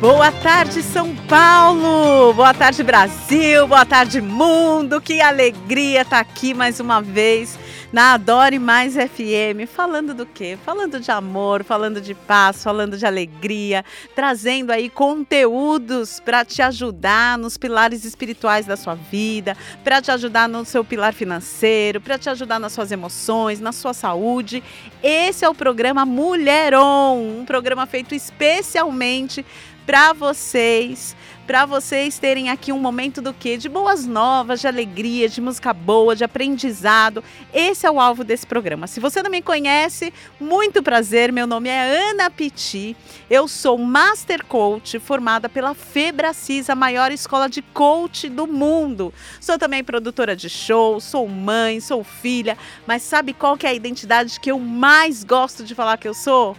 [0.00, 2.32] Boa tarde, São Paulo!
[2.32, 3.68] Boa tarde, Brasil!
[3.68, 4.98] Boa tarde, mundo!
[4.98, 7.58] Que alegria estar tá aqui mais uma vez
[7.92, 9.66] na Adore Mais FM.
[9.68, 10.56] Falando do quê?
[10.64, 17.36] Falando de amor, falando de paz, falando de alegria, trazendo aí conteúdos para te ajudar
[17.36, 22.30] nos pilares espirituais da sua vida, para te ajudar no seu pilar financeiro, para te
[22.30, 24.62] ajudar nas suas emoções, na sua saúde.
[25.02, 29.44] Esse é o programa Mulheron, um programa feito especialmente
[29.90, 31.16] para vocês,
[31.48, 33.56] para vocês terem aqui um momento do quê?
[33.56, 37.24] De boas novas, de alegria, de música boa, de aprendizado.
[37.52, 38.86] Esse é o alvo desse programa.
[38.86, 41.32] Se você não me conhece, muito prazer.
[41.32, 42.96] Meu nome é Ana Piti.
[43.28, 49.12] Eu sou Master Coach, formada pela Febracis, a maior escola de coach do mundo.
[49.40, 52.56] Sou também produtora de show, sou mãe, sou filha,
[52.86, 56.14] mas sabe qual que é a identidade que eu mais gosto de falar que eu
[56.14, 56.56] sou?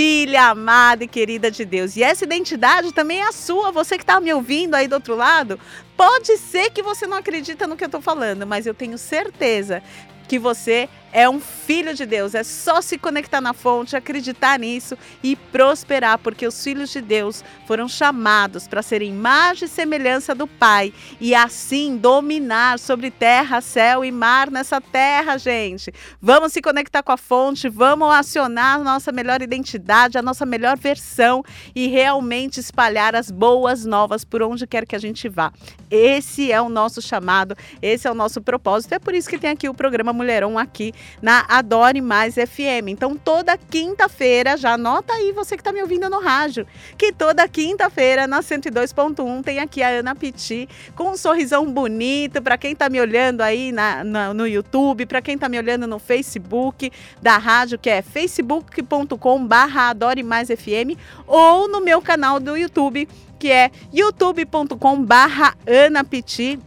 [0.00, 1.94] Filha amada e querida de Deus.
[1.94, 5.14] E essa identidade também é a sua, você que está me ouvindo aí do outro
[5.14, 5.60] lado.
[5.94, 9.82] Pode ser que você não acredita no que eu estou falando, mas eu tenho certeza
[10.26, 12.34] que você é um filho de Deus.
[12.34, 17.44] É só se conectar na fonte, acreditar nisso e prosperar, porque os filhos de Deus
[17.66, 24.04] foram chamados para serem imagem e semelhança do Pai e assim dominar sobre terra, céu
[24.04, 25.92] e mar nessa terra, gente.
[26.20, 30.76] Vamos se conectar com a fonte, vamos acionar a nossa melhor identidade, a nossa melhor
[30.76, 35.52] versão e realmente espalhar as boas novas por onde quer que a gente vá.
[35.90, 38.94] Esse é o nosso chamado, esse é o nosso propósito.
[38.94, 42.88] É por isso que tem aqui o programa Mulherão aqui na Adore Mais FM.
[42.88, 46.66] Então, toda quinta-feira, já anota aí você que está me ouvindo no rádio,
[46.96, 52.56] que toda quinta-feira na 102.1 tem aqui a Ana Piti com um sorrisão bonito para
[52.56, 55.98] quem está me olhando aí na, na no YouTube, para quem está me olhando no
[55.98, 63.08] Facebook da rádio, que é facebook.com/barra Adore Mais FM, ou no meu canal do YouTube
[63.38, 66.60] que é youtube.com/barra Ana Piti.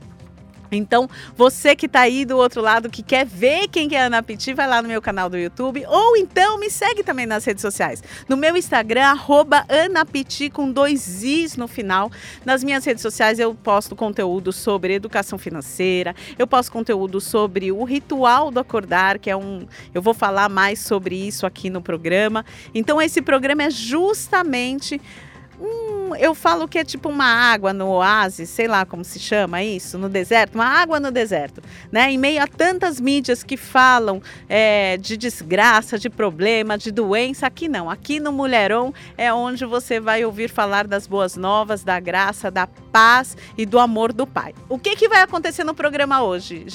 [0.76, 4.24] Então, você que está aí do outro lado, que quer ver quem é a Ana
[4.24, 5.86] Piti, vai lá no meu canal do YouTube.
[5.88, 8.04] Ou então me segue também nas redes sociais.
[8.28, 12.12] No meu Instagram, arroba Anapiti com dois Is no final.
[12.46, 17.84] Nas minhas redes sociais eu posto conteúdo sobre educação financeira, eu posto conteúdo sobre o
[17.84, 19.66] ritual do acordar, que é um.
[19.94, 22.46] Eu vou falar mais sobre isso aqui no programa.
[22.74, 25.00] Então, esse programa é justamente
[25.64, 29.64] Hum, eu falo que é tipo uma água no oásis, sei lá como se chama
[29.64, 32.12] isso, no deserto, uma água no deserto, né?
[32.12, 37.68] Em meio a tantas mídias que falam é, de desgraça, de problema, de doença, aqui
[37.68, 37.90] não.
[37.90, 42.68] Aqui no Mulherão é onde você vai ouvir falar das boas novas, da graça, da
[42.68, 44.54] paz e do amor do Pai.
[44.70, 46.66] O que, que vai acontecer no programa hoje,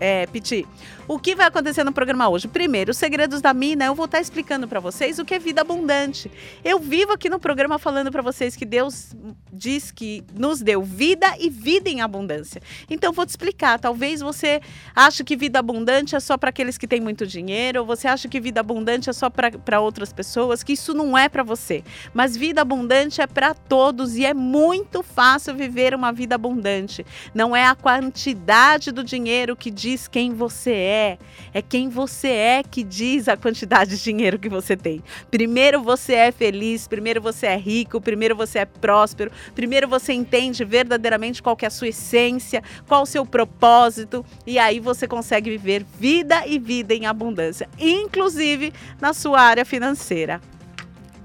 [0.00, 0.66] é, Piti?
[1.08, 2.48] O que vai acontecer no programa hoje?
[2.48, 5.60] Primeiro, os segredos da mina, eu vou estar explicando para vocês o que é vida
[5.60, 6.28] abundante.
[6.64, 9.14] Eu vivo aqui no programa falando para vocês que Deus
[9.52, 12.60] diz que nos deu vida e vida em abundância.
[12.90, 13.78] Então, vou te explicar.
[13.78, 14.60] Talvez você
[14.96, 18.26] ache que vida abundante é só para aqueles que têm muito dinheiro, ou você acha
[18.26, 21.84] que vida abundante é só para outras pessoas, que isso não é para você.
[22.12, 27.06] Mas vida abundante é para todos e é muito fácil viver uma vida abundante.
[27.32, 31.18] Não é a quantidade do dinheiro que diz quem você é é.
[31.54, 35.02] É quem você é que diz a quantidade de dinheiro que você tem.
[35.30, 40.64] Primeiro você é feliz, primeiro você é rico, primeiro você é próspero, primeiro você entende
[40.64, 45.84] verdadeiramente qual é a sua essência, qual o seu propósito, e aí você consegue viver
[45.98, 50.40] vida e vida em abundância, inclusive na sua área financeira.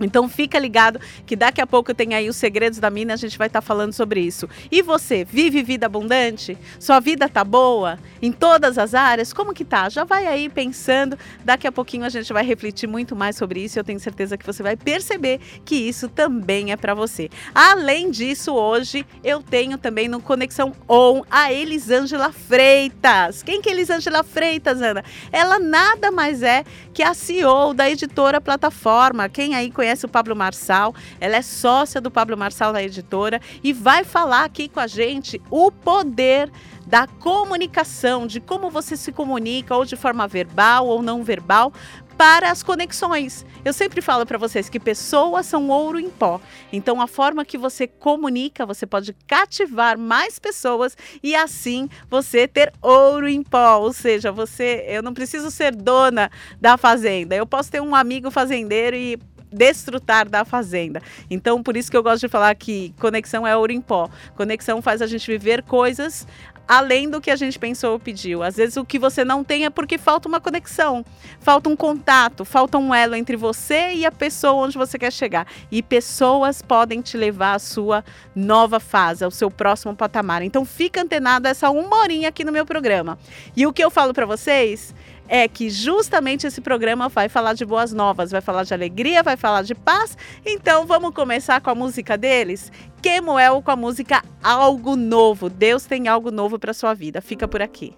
[0.06, 3.38] Então fica ligado que daqui a pouco tem aí os segredos da mina, a gente
[3.38, 4.48] vai estar tá falando sobre isso.
[4.72, 6.58] E você, vive vida abundante?
[6.80, 9.34] Sua vida tá boa em todas as áreas?
[9.34, 9.90] Como que tá?
[9.90, 13.82] Já vai aí pensando, daqui a pouquinho a gente vai refletir muito mais sobre isso
[13.82, 17.30] eu tenho certeza que você vai perceber que isso também é para você.
[17.54, 23.44] Além disso, hoje eu tenho também no Conexão On a Elisângela Freitas.
[23.44, 25.04] Quem que é Elisângela Freitas, Ana?
[25.32, 26.64] Ela nada mais é
[26.94, 29.28] que a CEO da editora Plataforma.
[29.28, 33.41] Quem aí conhece conhece o Pablo Marçal, ela é sócia do Pablo Marçal na editora
[33.61, 36.49] e vai falar aqui com a gente o poder
[36.88, 41.73] da comunicação, de como você se comunica, ou de forma verbal ou não verbal,
[42.22, 43.43] para as conexões.
[43.66, 46.40] Eu sempre falo para vocês que pessoas são ouro em pó.
[46.72, 52.72] Então, a forma que você comunica, você pode cativar mais pessoas e assim você ter
[52.79, 53.79] ouro em pó.
[53.79, 56.29] Ou seja, você, eu não preciso ser dona
[56.59, 57.35] da fazenda.
[57.35, 59.17] Eu posso ter um amigo fazendeiro e
[59.52, 61.02] desfrutar da fazenda.
[61.30, 64.09] Então, por isso que eu gosto de falar que conexão é ouro em pó.
[64.36, 66.26] Conexão faz a gente viver coisas
[66.72, 68.42] além do que a gente pensou ou pediu.
[68.42, 71.03] Às vezes o que você não tem é porque falta uma conexão,
[71.42, 75.46] falta um contato, falta um elo entre você e a pessoa onde você quer chegar.
[75.70, 80.44] E pessoas podem te levar à sua nova fase, ao seu próximo patamar.
[80.44, 83.20] Então fica antenado essa uma horinha aqui no meu programa.
[83.54, 84.96] E o que eu falo para vocês
[85.34, 89.38] é que justamente esse programa vai falar de boas novas, vai falar de alegria, vai
[89.38, 90.18] falar de paz.
[90.46, 92.70] Então vamos começar com a música deles?
[93.02, 95.50] Kemuel com a música Algo Novo.
[95.50, 97.22] Deus tem algo novo para sua vida.
[97.22, 97.96] Fica por aqui.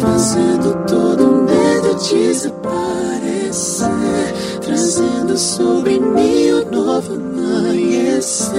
[0.00, 3.88] fazendo todo medo desaparecer,
[4.60, 8.58] trazendo sobre mim o novo amanhecer.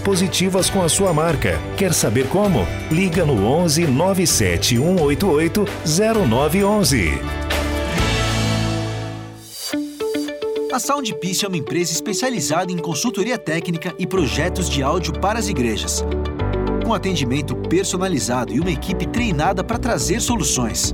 [0.00, 1.58] positivas com a sua marca.
[1.76, 2.66] Quer saber como?
[2.90, 7.46] Liga no 11 97 188 0911.
[10.76, 15.48] A Soundpiece é uma empresa especializada em consultoria técnica e projetos de áudio para as
[15.48, 16.04] igrejas.
[16.84, 20.92] Com atendimento personalizado e uma equipe treinada para trazer soluções.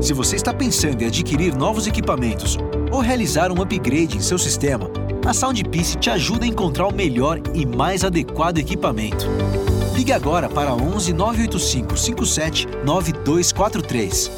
[0.00, 2.56] Se você está pensando em adquirir novos equipamentos
[2.90, 4.90] ou realizar um upgrade em seu sistema,
[5.26, 9.26] a Soundpiece te ajuda a encontrar o melhor e mais adequado equipamento.
[9.94, 14.30] Ligue agora para 11 985 57 9243.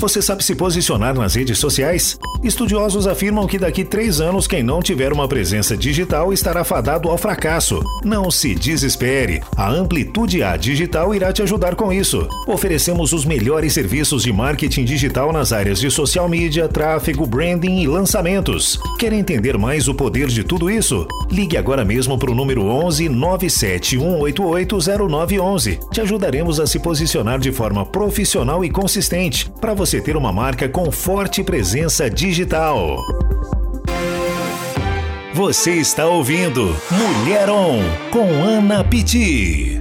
[0.00, 2.18] Você sabe se posicionar nas redes sociais?
[2.44, 7.16] Estudiosos afirmam que daqui três anos, quem não tiver uma presença digital estará fadado ao
[7.16, 7.82] fracasso.
[8.04, 9.40] Não se desespere.
[9.56, 12.28] A Amplitude A Digital irá te ajudar com isso.
[12.46, 17.86] Oferecemos os melhores serviços de marketing digital nas áreas de social media, tráfego, branding e
[17.88, 18.78] lançamentos.
[18.98, 21.08] Quer entender mais o poder de tudo isso?
[21.30, 25.80] Ligue agora mesmo para o número 11 97 188 0911.
[25.90, 30.68] Te ajudaremos a se posicionar de forma profissional e consistente para você ter uma marca
[30.68, 32.33] com forte presença digital.
[35.32, 37.78] Você está ouvindo Mulher On
[38.10, 39.80] com Ana Pitti.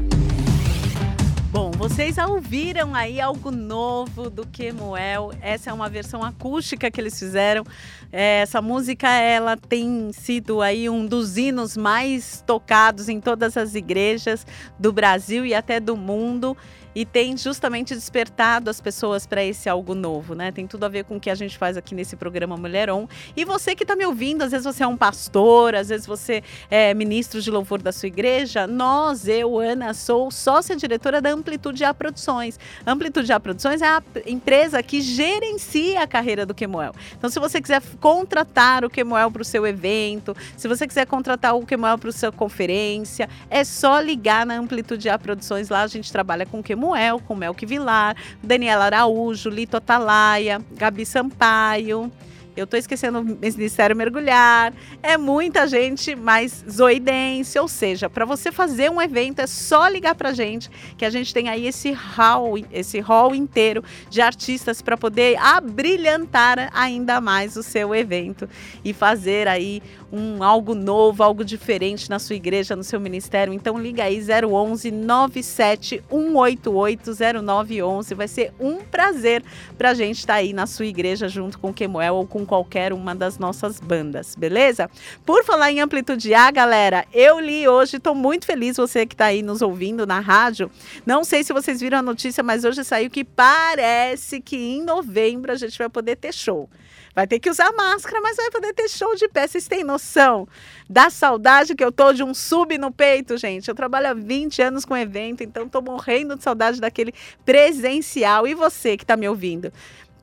[1.52, 5.32] Bom, vocês ouviram aí algo novo do Kemuel.
[5.42, 7.64] Essa é uma versão acústica que eles fizeram.
[8.12, 13.74] É, essa música ela tem sido aí um dos hinos mais tocados em todas as
[13.74, 14.46] igrejas
[14.78, 16.56] do Brasil e até do mundo
[16.96, 20.52] e tem justamente despertado as pessoas para esse algo novo, né?
[20.52, 23.08] Tem tudo a ver com o que a gente faz aqui nesse programa Mulher On.
[23.36, 26.44] E você que está me ouvindo, às vezes você é um pastor, às vezes você
[26.70, 28.68] é ministro de louvor da sua igreja.
[28.68, 32.60] Nós, eu, Ana, sou sócia diretora da Amplitude A Produções.
[32.86, 36.94] Amplitude A Produções é a empresa que gerencia a carreira do Kemuel.
[37.18, 41.56] Então, se você quiser contratar o Kemuel para o seu evento, se você quiser contratar
[41.56, 45.70] o Kemuel para a sua conferência, é só ligar na Amplitude A Produções.
[45.70, 51.06] Lá a gente trabalha com Kemuel Samuel, com Melk Vilar, Daniela Araújo, Lito Atalaia, Gabi
[51.06, 52.12] Sampaio.
[52.56, 54.74] Eu tô esquecendo o Ministério Mergulhar.
[55.02, 57.58] É muita gente, mas zoidense.
[57.58, 61.34] Ou seja, para você fazer um evento é só ligar pra gente, que a gente
[61.34, 67.64] tem aí esse hall, esse hall inteiro de artistas para poder abrilhantar ainda mais o
[67.64, 68.48] seu evento
[68.86, 69.82] e fazer aí
[70.12, 73.52] um algo novo, algo diferente na sua igreja, no seu ministério.
[73.52, 77.12] Então liga aí 011 97 188
[77.44, 78.14] 0911.
[78.14, 79.44] Vai ser um prazer
[79.76, 82.46] pra gente estar tá aí na sua igreja junto com o Kemuel ou com com
[82.46, 84.90] qualquer uma das nossas bandas, beleza?
[85.26, 89.26] Por falar em amplitude A, galera, eu li hoje, estou muito feliz você que está
[89.26, 90.70] aí nos ouvindo na rádio.
[91.06, 95.52] Não sei se vocês viram a notícia, mas hoje saiu que parece que em novembro
[95.52, 96.70] a gente vai poder ter show.
[97.16, 99.48] Vai ter que usar máscara, mas vai poder ter show de pé.
[99.48, 100.48] Vocês têm noção
[100.90, 103.68] da saudade que eu tô de um sub no peito, gente?
[103.68, 107.14] Eu trabalho há 20 anos com evento, então tô morrendo de saudade daquele
[107.46, 108.48] presencial.
[108.48, 109.72] E você que está me ouvindo?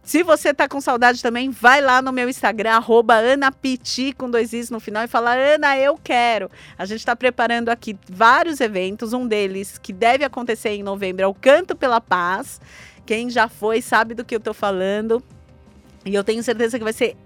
[0.03, 4.53] Se você tá com saudade também, vai lá no meu Instagram, arroba AnaPiti, com dois
[4.53, 6.51] is no final, e fala, Ana, eu quero.
[6.77, 11.27] A gente está preparando aqui vários eventos, um deles que deve acontecer em novembro é
[11.27, 12.61] o Canto pela Paz.
[13.05, 15.23] Quem já foi sabe do que eu tô falando.
[16.05, 17.17] E eu tenho certeza que vai ser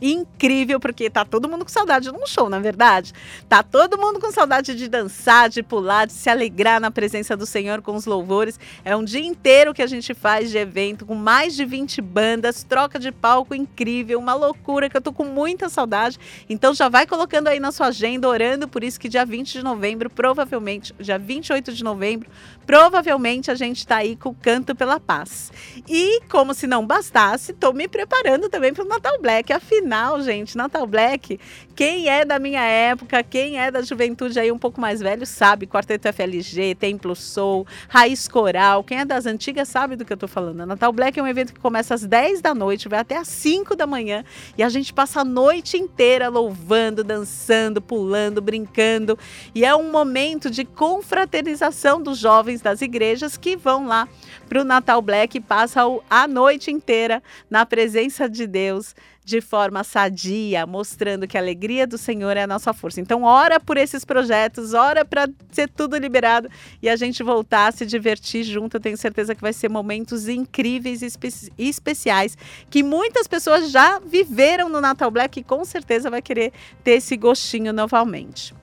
[0.00, 3.12] incrível, porque tá todo mundo com saudade de um show, na é verdade.
[3.48, 7.46] Tá todo mundo com saudade de dançar, de pular, de se alegrar na presença do
[7.46, 8.58] Senhor com os louvores.
[8.84, 12.62] É um dia inteiro que a gente faz de evento, com mais de 20 bandas,
[12.62, 16.18] troca de palco incrível, uma loucura que eu tô com muita saudade.
[16.48, 19.62] Então já vai colocando aí na sua agenda, orando por isso que dia 20 de
[19.62, 22.28] novembro, provavelmente, dia 28 de novembro,
[22.66, 25.50] provavelmente a gente tá aí com o Canto pela Paz.
[25.88, 30.20] E como se não bastasse, tô me preparando também para o Natal Black, afinal final,
[30.20, 31.40] gente, Natal Black.
[31.74, 35.66] Quem é da minha época, quem é da juventude aí um pouco mais velho, sabe.
[35.66, 38.84] Quarteto FLG, Templo Soul, Raiz Coral.
[38.84, 40.66] Quem é das antigas sabe do que eu tô falando.
[40.66, 43.74] Natal Black é um evento que começa às 10 da noite, vai até às 5
[43.74, 44.24] da manhã.
[44.58, 49.18] E a gente passa a noite inteira louvando, dançando, pulando, brincando.
[49.54, 54.06] E é um momento de confraternização dos jovens das igrejas que vão lá
[54.50, 55.80] para o Natal Black e passa
[56.10, 58.94] a noite inteira na presença de Deus
[59.28, 62.98] de forma sadia, mostrando que a alegria do Senhor é a nossa força.
[62.98, 66.48] Então, ora por esses projetos, ora para ser tudo liberado
[66.82, 68.78] e a gente voltar a se divertir junto.
[68.78, 72.38] Eu tenho certeza que vai ser momentos incríveis e espe especiais
[72.70, 76.50] que muitas pessoas já viveram no Natal Black e com certeza vai querer
[76.82, 78.54] ter esse gostinho novamente.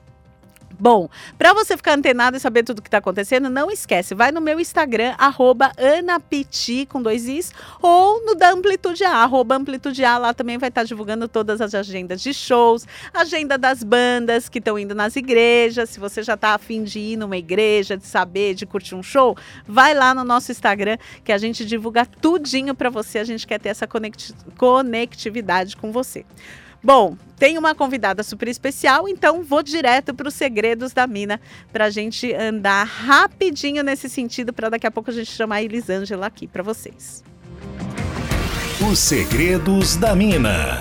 [0.78, 1.08] Bom,
[1.38, 4.60] para você ficar antenado e saber tudo que está acontecendo, não esquece, vai no meu
[4.60, 10.34] Instagram, arroba anapiti, com dois is, ou no da Amplitude A, arroba Amplitude A, lá
[10.34, 14.78] também vai estar tá divulgando todas as agendas de shows, agenda das bandas que estão
[14.78, 18.66] indo nas igrejas, se você já está afim de ir numa igreja, de saber, de
[18.66, 19.34] curtir um show,
[19.66, 23.58] vai lá no nosso Instagram, que a gente divulga tudinho para você, a gente quer
[23.58, 23.88] ter essa
[24.58, 26.26] conectividade com você.
[26.86, 31.40] Bom, tem uma convidada super especial, então vou direto para os segredos da mina
[31.72, 35.62] para a gente andar rapidinho nesse sentido, para daqui a pouco a gente chamar a
[35.64, 37.24] Elisângela aqui para vocês.
[38.88, 40.78] Os segredos da mina.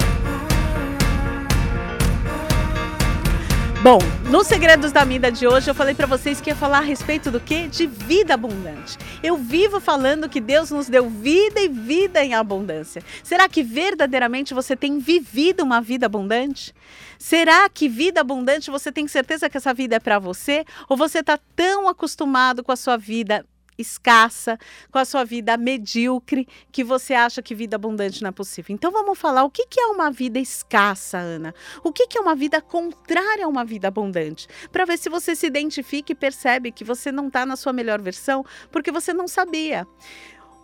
[3.85, 3.99] Bom,
[4.31, 7.29] nos Segredos da Vida de hoje eu falei para vocês que ia falar a respeito
[7.29, 7.67] do que?
[7.67, 8.97] De vida abundante.
[9.21, 13.03] Eu vivo falando que Deus nos deu vida e vida em abundância.
[13.23, 16.73] Será que verdadeiramente você tem vivido uma vida abundante?
[17.19, 20.65] Será que vida abundante você tem certeza que essa vida é para você?
[20.89, 23.45] Ou você está tão acostumado com a sua vida
[23.77, 24.57] escassa,
[24.91, 28.73] com a sua vida medíocre, que você acha que vida abundante não é possível.
[28.73, 31.53] Então vamos falar o que, é uma vida escassa, Ana?
[31.83, 34.47] O que, é uma vida contrária a uma vida abundante?
[34.71, 38.01] Para ver se você se identifica e percebe que você não está na sua melhor
[38.01, 39.87] versão porque você não sabia.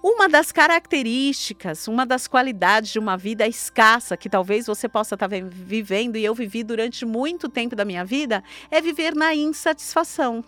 [0.03, 5.29] Uma das características, uma das qualidades de uma vida escassa, que talvez você possa estar
[5.29, 10.43] tá vivendo e eu vivi durante muito tempo da minha vida, é viver na insatisfação.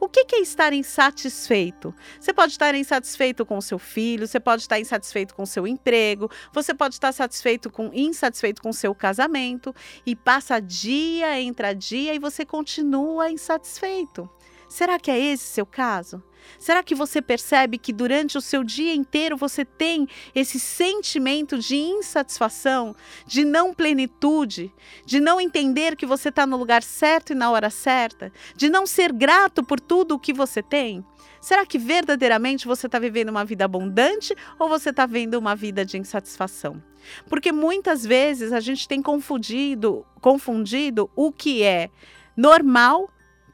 [0.00, 1.94] O que é estar insatisfeito?
[2.18, 5.68] Você pode estar insatisfeito com o seu filho, você pode estar insatisfeito com o seu
[5.68, 9.72] emprego, você pode estar satisfeito com, insatisfeito com o seu casamento
[10.04, 14.28] e passa dia, entra dia e você continua insatisfeito.
[14.68, 16.20] Será que é esse seu caso?
[16.58, 21.76] Será que você percebe que durante o seu dia inteiro você tem esse sentimento de
[21.76, 22.94] insatisfação,
[23.26, 24.72] de não plenitude,
[25.04, 28.86] de não entender que você está no lugar certo e na hora certa, de não
[28.86, 31.04] ser grato por tudo o que você tem?
[31.40, 35.84] Será que verdadeiramente você está vivendo uma vida abundante ou você está vivendo uma vida
[35.84, 36.82] de insatisfação?
[37.28, 41.90] Porque muitas vezes a gente tem confundido, confundido o que é
[42.36, 43.08] normal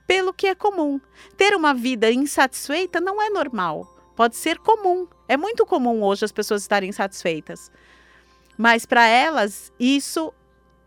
[0.07, 1.01] pelo que é comum.
[1.37, 3.87] Ter uma vida insatisfeita não é normal,
[4.17, 5.07] pode ser comum.
[5.29, 7.71] É muito comum hoje as pessoas estarem insatisfeitas.
[8.57, 10.33] Mas para elas, isso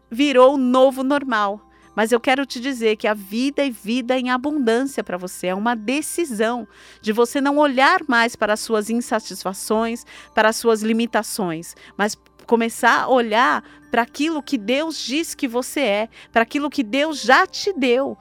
[0.09, 1.61] virou novo normal.
[1.95, 5.47] Mas eu quero te dizer que a vida é vida em abundância para você.
[5.47, 6.67] É uma decisão
[7.01, 13.03] de você não olhar mais para as suas insatisfações, para as suas limitações, mas começar
[13.03, 17.47] a olhar para aquilo que Deus diz que você é, para aquilo que Deus já
[17.47, 18.17] te deu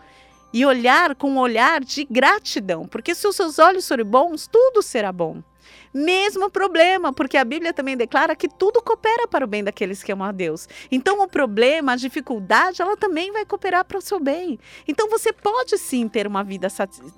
[0.55, 4.83] e olhar com um olhar de gratidão, porque se os seus olhos forem bons, tudo
[4.83, 5.43] será bom.
[5.93, 10.13] Mesmo problema, porque a Bíblia também declara que tudo coopera para o bem daqueles que
[10.13, 10.69] amam a Deus.
[10.93, 14.59] Então, o problema, a dificuldade, ela também vai cooperar para o seu bem.
[14.87, 16.69] Então, você pode sim ter uma vida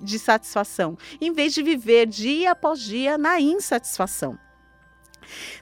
[0.01, 4.37] de satisfação, em vez de viver dia após dia na insatisfação.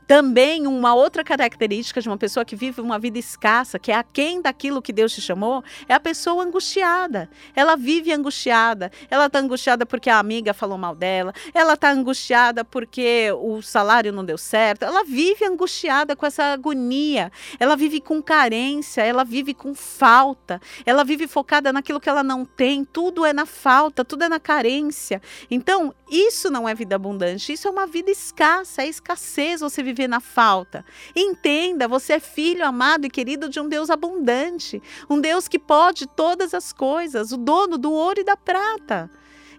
[0.08, 4.42] Também uma outra característica de uma pessoa que vive uma vida escassa, que é aquém
[4.42, 7.30] daquilo que Deus te chamou, é a pessoa angustiada.
[7.56, 8.92] Ela vive angustiada.
[9.10, 11.34] Ela está angustiada porque a amiga falou mal dela.
[11.54, 14.84] Ela está angustiada porque o salário não deu certo.
[14.84, 17.32] Ela vive angustiada com essa agonia.
[17.60, 19.02] Ela vive com carência.
[19.02, 20.62] Ela vive com falta.
[20.86, 22.86] Ela vive focada naquilo que ela não tem.
[22.86, 25.22] Tudo é na falta, tudo é na carência.
[25.50, 27.52] Então, isso não é vida abundante.
[27.52, 30.86] Isso é uma vida escassa, é escassez você vive viver na falta.
[31.16, 36.06] Entenda, você é filho amado e querido de um Deus abundante, um Deus que pode
[36.06, 39.10] todas as coisas, o dono do ouro e da prata.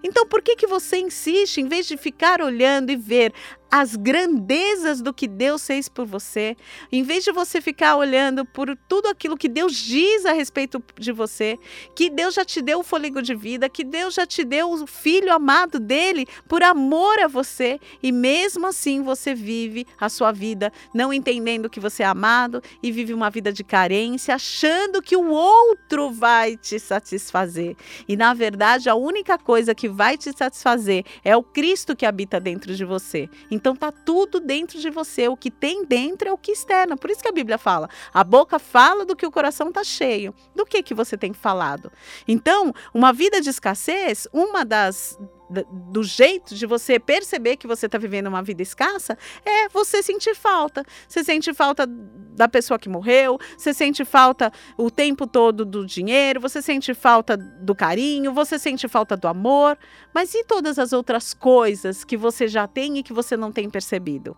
[0.05, 3.33] Então, por que, que você insiste, em vez de ficar olhando e ver
[3.71, 6.57] as grandezas do que Deus fez por você,
[6.91, 11.13] em vez de você ficar olhando por tudo aquilo que Deus diz a respeito de
[11.13, 11.59] você,
[11.95, 14.87] que Deus já te deu o fôlego de vida, que Deus já te deu o
[14.87, 20.73] filho amado dele por amor a você, e mesmo assim você vive a sua vida
[20.95, 25.29] não entendendo que você é amado e vive uma vida de carência, achando que o
[25.29, 27.77] outro vai te satisfazer.
[28.09, 32.41] E na verdade, a única coisa que vai te satisfazer é o Cristo que habita
[32.41, 33.29] dentro de você.
[33.57, 35.29] Então tá tudo dentro de você.
[35.29, 36.97] O que tem dentro é o que externa.
[36.97, 40.35] Por isso que a Bíblia fala: a boca fala do que o coração tá cheio.
[40.55, 41.91] Do que que você tem falado?
[42.29, 47.99] Então, uma vida de escassez, uma das do jeito de você perceber que você está
[47.99, 50.85] vivendo uma vida escassa é você sentir falta.
[51.09, 56.41] Você sente falta da pessoa que morreu, você sente falta o tempo todo do dinheiro,
[56.41, 59.79] você sente falta do carinho, você sente falta do amor.
[60.15, 63.71] Mas e todas as outras coisas que você já tem e que você não tem
[63.71, 64.37] percebido?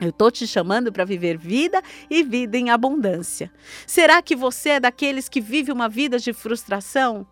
[0.00, 3.52] Eu estou te chamando para viver vida e vida em abundância.
[3.86, 7.26] Será que você é daqueles que vive uma vida de frustração?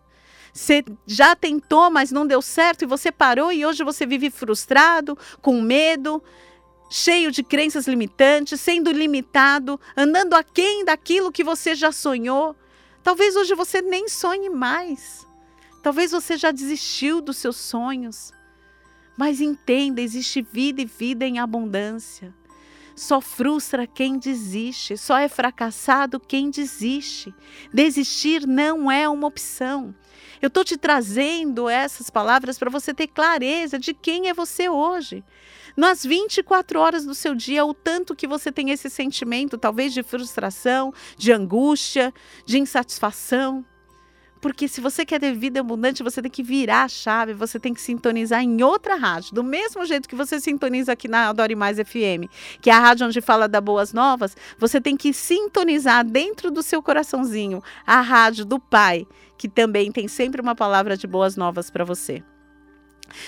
[0.59, 5.17] Você já tentou, mas não deu certo e você parou e hoje você vive frustrado,
[5.41, 6.21] com medo,
[6.89, 12.57] cheio de crenças limitantes, sendo limitado, andando aquém daquilo que você já sonhou.
[13.01, 15.25] Talvez hoje você nem sonhe mais.
[15.81, 18.33] Talvez você já desistiu dos seus sonhos.
[19.17, 22.35] Mas entenda, existe vida e vida em abundância.
[22.97, 27.33] Só frustra quem desiste, só é fracassado quem desiste.
[27.73, 29.95] Desistir não é uma opção.
[30.41, 35.23] Eu estou te trazendo essas palavras para você ter clareza de quem é você hoje.
[35.75, 40.03] Nas 24 horas do seu dia, o tanto que você tem esse sentimento, talvez de
[40.03, 42.13] frustração, de angústia,
[42.45, 43.65] de insatisfação.
[44.41, 47.73] Porque se você quer ter vida abundante, você tem que virar a chave, você tem
[47.73, 49.33] que sintonizar em outra rádio.
[49.33, 53.07] Do mesmo jeito que você sintoniza aqui na Adore Mais FM, que é a rádio
[53.07, 58.45] onde fala da Boas Novas, você tem que sintonizar dentro do seu coraçãozinho a rádio
[58.45, 59.05] do Pai,
[59.39, 62.21] que também tem sempre uma palavra de boas novas para você.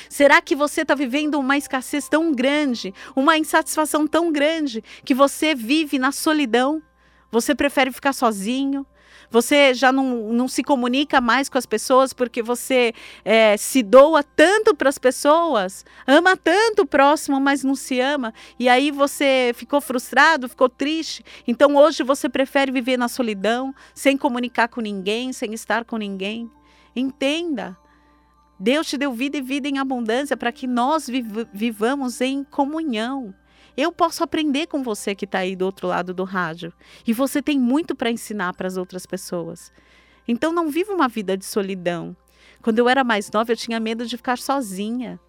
[0.09, 5.55] Será que você está vivendo uma escassez tão grande, uma insatisfação tão grande, que você
[5.55, 6.83] vive na solidão?
[7.31, 8.85] Você prefere ficar sozinho?
[9.29, 12.93] Você já não, não se comunica mais com as pessoas porque você
[13.23, 18.33] é, se doa tanto para as pessoas, ama tanto o próximo, mas não se ama.
[18.59, 21.23] E aí você ficou frustrado, ficou triste.
[21.47, 26.49] Então hoje você prefere viver na solidão, sem comunicar com ninguém, sem estar com ninguém.
[26.95, 27.77] Entenda.
[28.59, 33.33] Deus te deu vida e vida em abundância para que nós viv vivamos em comunhão.
[33.75, 36.73] Eu posso aprender com você que está aí do outro lado do rádio.
[37.05, 39.71] E você tem muito para ensinar para as outras pessoas.
[40.27, 42.15] Então não viva uma vida de solidão.
[42.61, 45.19] Quando eu era mais nova, eu tinha medo de ficar sozinha.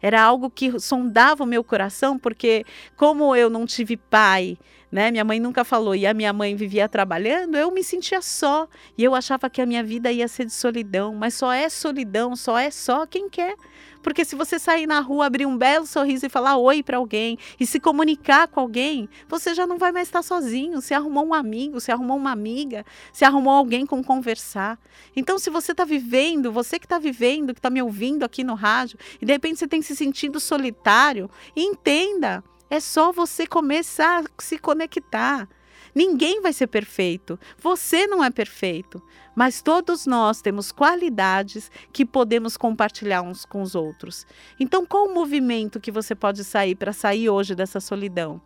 [0.00, 2.64] Era algo que sondava o meu coração, porque
[2.96, 4.56] como eu não tive pai,
[4.90, 5.10] né?
[5.10, 9.04] Minha mãe nunca falou e a minha mãe vivia trabalhando, eu me sentia só e
[9.04, 12.58] eu achava que a minha vida ia ser de solidão, mas só é solidão, só
[12.58, 13.54] é só quem quer.
[14.02, 17.36] Porque se você sair na rua, abrir um belo sorriso e falar oi para alguém
[17.58, 20.80] e se comunicar com alguém, você já não vai mais estar sozinho.
[20.80, 24.78] Se arrumou um amigo, se arrumou uma amiga, se arrumou alguém com conversar.
[25.16, 28.54] Então, se você está vivendo, você que está vivendo, que está me ouvindo aqui no
[28.54, 34.42] rádio, e de repente você tem se sentindo solitário, entenda é só você começar a
[34.42, 35.48] se conectar.
[35.94, 37.38] Ninguém vai ser perfeito.
[37.58, 39.02] Você não é perfeito.
[39.34, 44.26] Mas todos nós temos qualidades que podemos compartilhar uns com os outros.
[44.60, 48.40] Então, qual o movimento que você pode sair para sair hoje dessa solidão?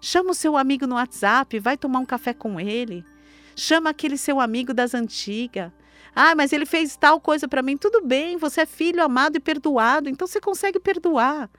[0.00, 3.04] Chama o seu amigo no WhatsApp, vai tomar um café com ele.
[3.56, 5.70] Chama aquele seu amigo das antigas.
[6.14, 7.76] Ah, mas ele fez tal coisa para mim.
[7.76, 11.50] Tudo bem, você é filho amado e perdoado, então você consegue perdoar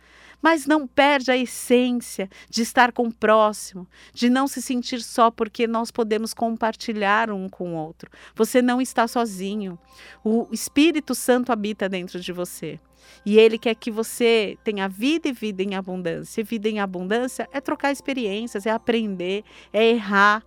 [0.46, 5.32] mas não perde a essência de estar com o próximo, de não se sentir só,
[5.32, 8.12] porque nós podemos compartilhar um com o outro.
[8.36, 9.80] Você não está sozinho.
[10.24, 12.80] O Espírito Santo habita dentro de você.
[13.26, 16.42] E ele quer que você tenha vida e vida em abundância.
[16.42, 20.44] E vida em abundância é trocar experiências, é aprender, é errar,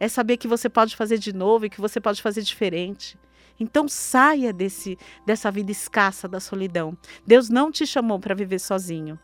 [0.00, 3.18] é saber que você pode fazer de novo e que você pode fazer diferente.
[3.58, 6.96] Então saia desse dessa vida escassa da solidão.
[7.26, 9.18] Deus não te chamou para viver sozinho.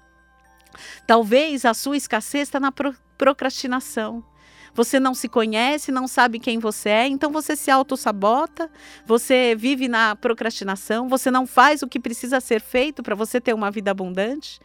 [1.06, 4.24] Talvez a sua escassez está na pro procrastinação.
[4.74, 8.70] Você não se conhece, não sabe quem você é, então você se auto-sabota,
[9.06, 13.52] você vive na procrastinação, você não faz o que precisa ser feito para você ter
[13.52, 14.58] uma vida abundante.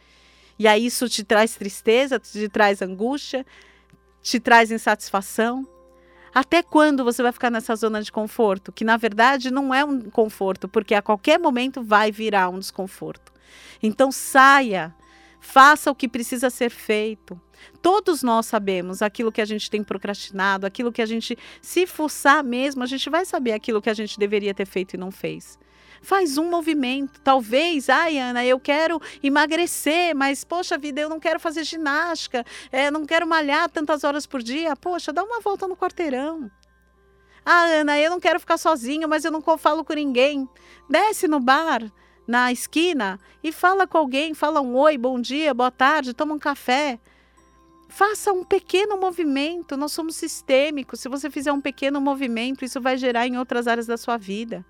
[0.58, 3.44] E aí isso te traz tristeza, te traz angústia,
[4.22, 5.66] te traz insatisfação.
[6.34, 8.72] Até quando você vai ficar nessa zona de conforto?
[8.72, 13.32] Que na verdade não é um conforto, porque a qualquer momento vai virar um desconforto.
[13.82, 14.94] Então saia
[15.40, 17.40] Faça o que precisa ser feito.
[17.80, 22.42] Todos nós sabemos aquilo que a gente tem procrastinado, aquilo que a gente, se forçar
[22.42, 25.58] mesmo, a gente vai saber aquilo que a gente deveria ter feito e não fez.
[26.02, 27.20] Faz um movimento.
[27.20, 32.90] Talvez, ai, Ana, eu quero emagrecer, mas, poxa vida, eu não quero fazer ginástica, é,
[32.90, 34.76] não quero malhar tantas horas por dia.
[34.76, 36.50] Poxa, dá uma volta no quarteirão.
[37.44, 40.48] Ah, Ana, eu não quero ficar sozinha, mas eu não falo com ninguém.
[40.88, 41.90] Desce no bar,
[42.28, 46.38] na esquina e fala com alguém, fala um oi, bom dia, boa tarde, toma um
[46.38, 47.00] café.
[47.88, 51.00] Faça um pequeno movimento, nós somos sistêmicos.
[51.00, 54.64] Se você fizer um pequeno movimento, isso vai gerar em outras áreas da sua vida.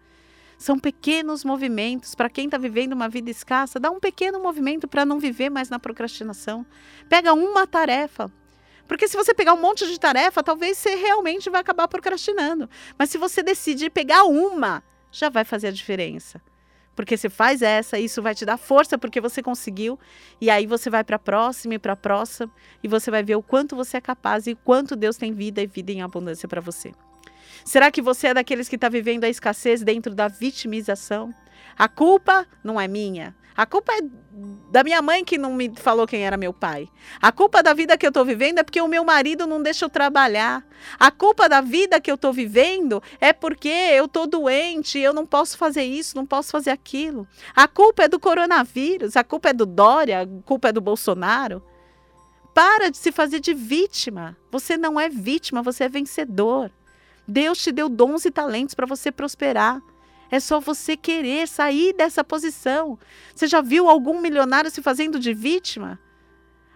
[0.58, 2.16] São pequenos movimentos.
[2.16, 5.70] Para quem está vivendo uma vida escassa, dá um pequeno movimento para não viver mais
[5.70, 6.66] na procrastinação.
[7.08, 8.30] Pega uma tarefa.
[8.88, 12.68] Porque se você pegar um monte de tarefa, talvez você realmente vai acabar procrastinando.
[12.98, 16.42] Mas se você decidir pegar uma, já vai fazer a diferença.
[16.96, 19.96] Porque você faz essa, isso vai te dar força porque você conseguiu,
[20.40, 22.50] e aí você vai para a próxima e para a próxima,
[22.82, 25.62] e você vai ver o quanto você é capaz e o quanto Deus tem vida
[25.62, 26.92] e vida em abundância para você.
[27.68, 31.34] Será que você é daqueles que está vivendo a escassez dentro da vitimização?
[31.76, 33.36] A culpa não é minha.
[33.54, 33.98] A culpa é
[34.72, 36.88] da minha mãe que não me falou quem era meu pai.
[37.20, 39.84] A culpa da vida que eu estou vivendo é porque o meu marido não deixa
[39.84, 40.66] eu trabalhar.
[40.98, 45.26] A culpa da vida que eu estou vivendo é porque eu estou doente, eu não
[45.26, 47.28] posso fazer isso, não posso fazer aquilo.
[47.54, 51.62] A culpa é do coronavírus, a culpa é do Dória, a culpa é do Bolsonaro.
[52.54, 54.38] Para de se fazer de vítima.
[54.50, 56.72] Você não é vítima, você é vencedor.
[57.28, 59.82] Deus te deu dons e talentos para você prosperar.
[60.30, 62.98] É só você querer sair dessa posição.
[63.34, 66.00] Você já viu algum milionário se fazendo de vítima?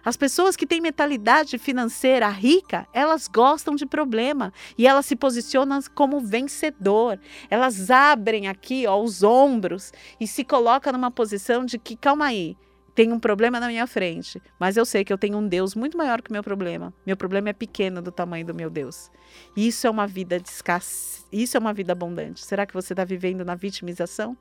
[0.05, 5.79] As pessoas que têm mentalidade financeira rica, elas gostam de problema e elas se posicionam
[5.95, 7.17] como vencedor.
[7.49, 12.57] Elas abrem aqui ó, os ombros e se colocam numa posição de que, calma aí,
[12.95, 15.97] tem um problema na minha frente, mas eu sei que eu tenho um Deus muito
[15.97, 16.93] maior que o meu problema.
[17.05, 19.11] Meu problema é pequeno do tamanho do meu Deus.
[19.57, 22.45] Isso é uma vida de escassez, isso é uma vida abundante.
[22.45, 24.37] Será que você está vivendo na vitimização?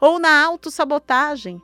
[0.00, 1.60] Ou na autossabotagem?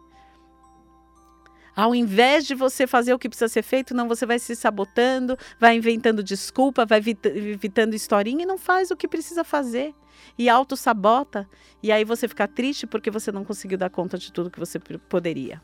[1.76, 5.38] Ao invés de você fazer o que precisa ser feito, não, você vai se sabotando,
[5.59, 9.94] vai inventando desculpa, vai evitando historinha e não faz o que precisa fazer.
[10.38, 11.48] E auto-sabota.
[11.83, 14.79] E aí você fica triste porque você não conseguiu dar conta de tudo que você
[14.79, 15.62] poderia.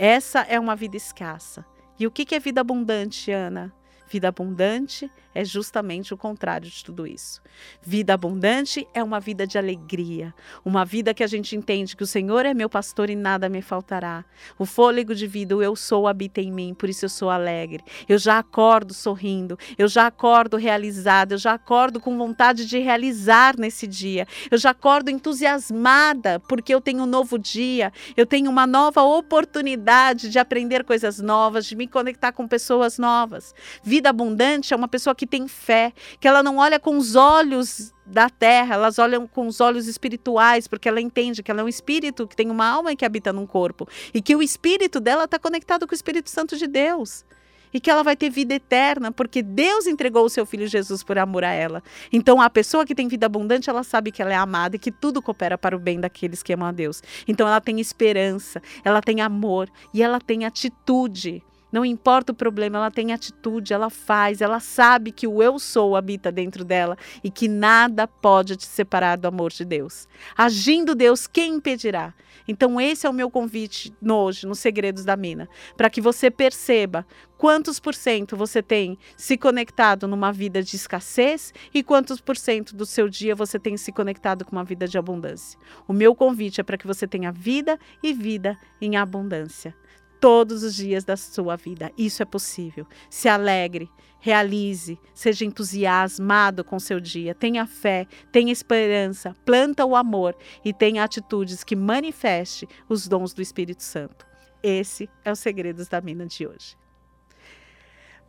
[0.00, 1.66] Essa é uma vida escassa.
[1.98, 3.74] E o que é vida abundante, Ana?
[4.08, 7.40] Vida abundante é justamente o contrário de tudo isso.
[7.82, 12.06] Vida abundante é uma vida de alegria, uma vida que a gente entende que o
[12.06, 14.24] Senhor é meu pastor e nada me faltará.
[14.58, 17.84] O fôlego de vida, o eu sou, habita em mim, por isso eu sou alegre.
[18.08, 23.56] Eu já acordo sorrindo, eu já acordo realizada, eu já acordo com vontade de realizar
[23.58, 24.26] nesse dia.
[24.50, 30.30] Eu já acordo entusiasmada porque eu tenho um novo dia, eu tenho uma nova oportunidade
[30.30, 33.54] de aprender coisas novas, de me conectar com pessoas novas.
[33.82, 37.92] Vida abundante é uma pessoa que tem fé, que ela não olha com os olhos
[38.04, 41.68] da terra, elas olham com os olhos espirituais, porque ela entende que ela é um
[41.68, 45.24] espírito que tem uma alma e que habita num corpo, e que o espírito dela
[45.24, 47.24] está conectado com o Espírito Santo de Deus.
[47.70, 51.18] E que ela vai ter vida eterna, porque Deus entregou o seu filho Jesus por
[51.18, 51.82] amor a ela.
[52.10, 54.90] Então, a pessoa que tem vida abundante, ela sabe que ela é amada e que
[54.90, 57.02] tudo coopera para o bem daqueles que amam a Deus.
[57.26, 61.42] Então, ela tem esperança, ela tem amor e ela tem atitude.
[61.70, 65.96] Não importa o problema, ela tem atitude, ela faz, ela sabe que o eu sou
[65.96, 70.08] habita dentro dela e que nada pode te separar do amor de Deus.
[70.36, 72.14] Agindo Deus, quem impedirá?
[72.46, 77.06] Então, esse é o meu convite hoje, nos Segredos da Mina, para que você perceba
[77.36, 82.74] quantos por cento você tem se conectado numa vida de escassez e quantos por cento
[82.74, 85.58] do seu dia você tem se conectado com uma vida de abundância.
[85.86, 89.74] O meu convite é para que você tenha vida e vida em abundância
[90.20, 91.92] todos os dias da sua vida.
[91.96, 92.86] Isso é possível.
[93.10, 100.36] Se alegre, realize, seja entusiasmado com seu dia, tenha fé, tenha esperança, planta o amor
[100.64, 104.26] e tenha atitudes que manifeste os dons do Espírito Santo.
[104.62, 106.76] Esse é o Segredos da Mina de hoje.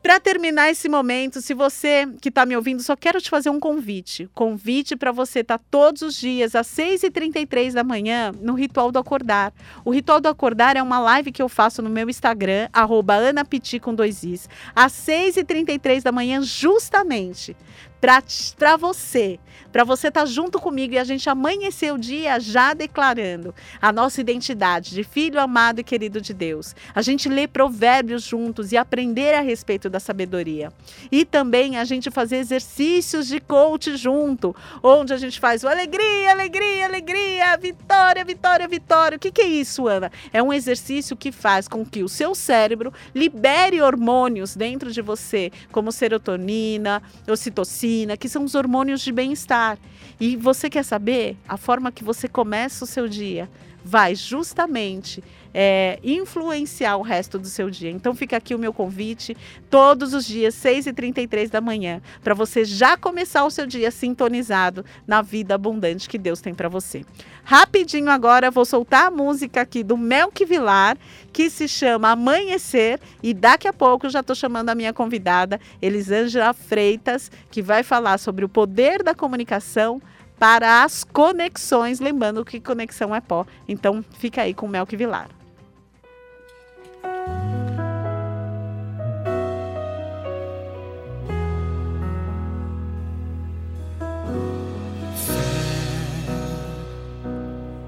[0.02, 3.60] Para terminar esse momento, se você que está me ouvindo, só quero te fazer um
[3.60, 4.30] convite.
[4.34, 9.00] Convite para você estar tá todos os dias às 6h33 da manhã no Ritual do
[9.00, 9.54] Acordar.
[9.84, 13.94] O Ritual do Acordar é uma live que eu faço no meu Instagram, anapiti com
[13.94, 17.56] dois is, às 6h33 da manhã, justamente
[18.00, 19.40] para você,
[19.72, 23.92] para você estar tá junto comigo e a gente amanhecer o dia já declarando a
[23.92, 26.76] nossa identidade de filho amado e querido de Deus.
[26.96, 30.72] A gente lê provérbios juntos e aprender a respeito da sabedoria.
[31.12, 36.32] E também a gente fazer exercícios de coach junto, onde a gente faz o alegria,
[36.32, 39.18] alegria, alegria, vitória, vitória, vitória.
[39.18, 40.10] O que, que é isso, Ana?
[40.32, 45.52] É um exercício que faz com que o seu cérebro libere hormônios dentro de você,
[45.72, 47.89] como serotonina, ocitocina
[48.20, 49.78] que são os hormônios de bem-estar.
[50.20, 53.50] E você quer saber a forma que você começa o seu dia?
[53.90, 57.90] Vai justamente é, influenciar o resto do seu dia.
[57.90, 59.36] Então fica aqui o meu convite,
[59.68, 65.24] todos os dias, 6h33 da manhã, para você já começar o seu dia sintonizado na
[65.24, 67.04] vida abundante que Deus tem para você.
[67.44, 70.96] Rapidinho agora, vou soltar a música aqui do Melk Vilar,
[71.34, 76.54] que se chama Amanhecer, e daqui a pouco já estou chamando a minha convidada, Elisângela
[76.54, 80.00] Freitas, que vai falar sobre o poder da comunicação
[80.40, 83.46] para as conexões, lembrando que conexão é pó.
[83.68, 85.30] Então fica aí com o Melk Vilar.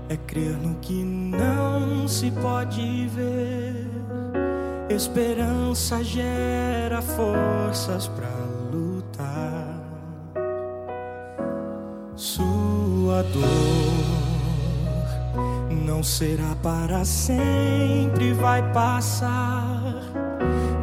[0.10, 3.88] é crer no que não se pode ver.
[4.90, 8.51] Esperança gera forças para
[13.12, 13.44] Sua dor
[15.86, 19.84] não será para sempre, vai passar.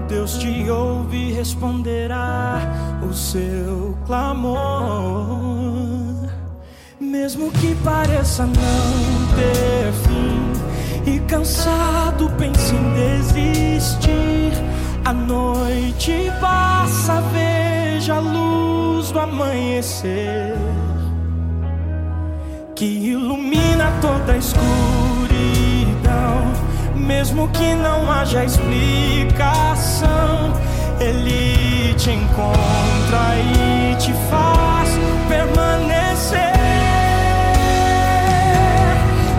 [0.06, 2.60] Deus te ouve e responderá
[3.00, 4.58] o seu clamor.
[7.00, 8.52] Mesmo que pareça não
[9.34, 14.52] ter fim e cansado pense em desistir,
[15.02, 20.88] a noite passa, veja a luz do amanhecer
[22.78, 24.68] que ilumina toda a escuridão.
[26.94, 29.32] Mesmo que não haja explicação,
[31.00, 34.90] ele te encontra e te faz
[35.28, 36.38] permanecer.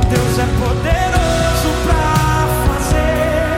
[0.09, 3.55] Deus é poderoso pra fazer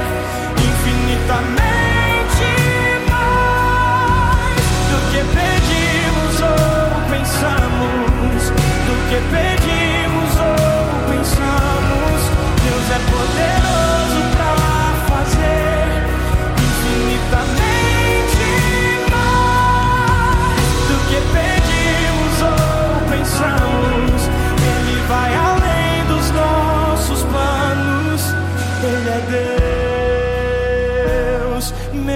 [0.62, 2.50] infinitamente
[3.10, 8.42] mais do que pedimos ou pensamos,
[8.86, 9.61] do que pedimos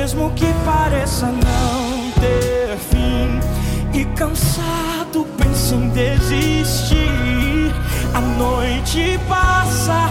[0.06, 3.40] mesmo que pareça não ter fim.
[4.00, 7.74] E cansado, pensa em desistir.
[8.14, 10.10] A noite passa,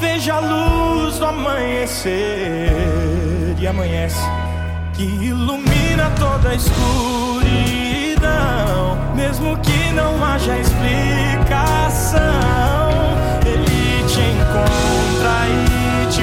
[0.00, 2.72] veja a luz do amanhecer.
[3.58, 4.24] E amanhece
[4.94, 7.48] que ilumina toda a escuridão,
[9.14, 12.20] mesmo que não haja explicação.
[13.44, 16.22] Ele te encontra e te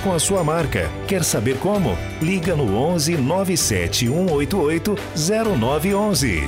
[0.00, 0.90] com a sua marca.
[1.06, 1.96] Quer saber como?
[2.20, 6.42] Liga no 11 97 188 0911.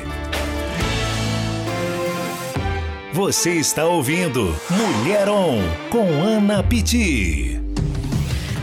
[3.12, 5.60] Você está ouvindo Mulher On
[5.90, 7.59] com Ana Pitti.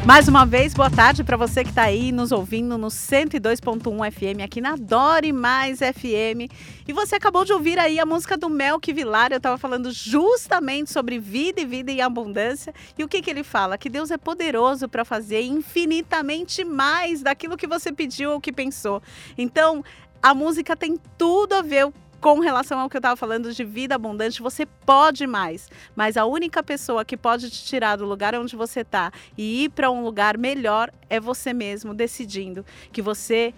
[0.07, 4.41] Mais uma vez, boa tarde para você que está aí nos ouvindo no 102.1 FM
[4.41, 6.49] aqui na Dore Mais FM.
[6.87, 9.33] E você acabou de ouvir aí a música do Melk Vilar.
[9.33, 12.73] Eu estava falando justamente sobre vida e vida e abundância.
[12.97, 13.77] E o que, que ele fala?
[13.77, 19.03] Que Deus é poderoso para fazer infinitamente mais daquilo que você pediu ou que pensou.
[19.37, 19.83] Então,
[20.23, 21.91] a música tem tudo a ver
[22.27, 26.25] com relação ao que eu estava falando de vida abundante, você pode mais, mas a
[26.25, 30.03] única pessoa que pode te tirar do lugar onde você está e ir para um
[30.03, 33.53] lugar melhor é você mesmo decidindo que você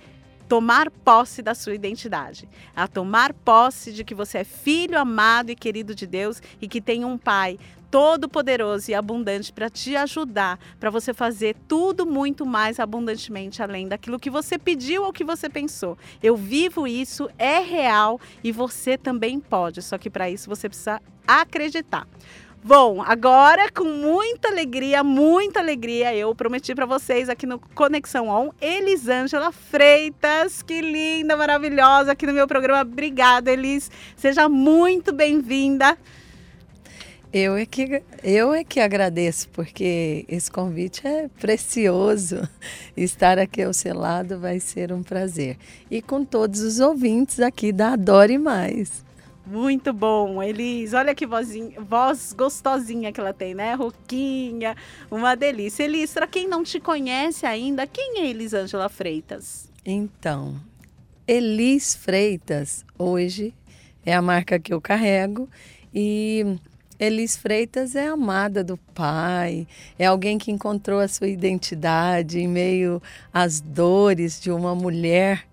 [0.48, 5.56] tomar posse da sua identidade, a tomar posse de que você é filho amado e
[5.56, 7.58] querido de Deus e que tem um pai
[7.90, 14.20] todo-poderoso e abundante para te ajudar, para você fazer tudo muito mais abundantemente além daquilo
[14.20, 15.98] que você pediu ou que você pensou.
[16.22, 21.02] Eu vivo isso, é real e você também pode, só que para isso você precisa
[21.28, 22.08] acreditar.
[22.62, 28.50] Bom, agora com muita alegria, muita alegria, eu prometi para vocês aqui no Conexão On,
[28.60, 32.82] Elisângela Freitas, que linda, maravilhosa aqui no meu programa.
[32.82, 33.90] Obrigada, Elis.
[34.18, 35.98] Seja muito bem-vinda.
[37.32, 42.50] Eu é que eu é que agradeço porque esse convite é precioso.
[42.98, 45.56] Estar aqui ao seu lado vai ser um prazer.
[45.92, 49.06] E com todos os ouvintes aqui da Adore Mais.
[49.46, 50.94] Muito bom, Elis.
[50.94, 53.76] Olha que vozinha, voz gostosinha que ela tem, né?
[53.76, 54.76] Roquinha,
[55.10, 55.84] uma delícia.
[55.84, 59.72] Elis, para quem não te conhece ainda, quem é Elisângela Freitas?
[59.86, 60.60] Então,
[61.28, 63.54] Elis Freitas hoje
[64.04, 65.48] é a marca que eu carrego
[65.94, 66.58] e
[67.00, 69.66] Elis Freitas é amada do pai,
[69.98, 73.02] é alguém que encontrou a sua identidade em meio
[73.34, 75.48] às dores de uma mulher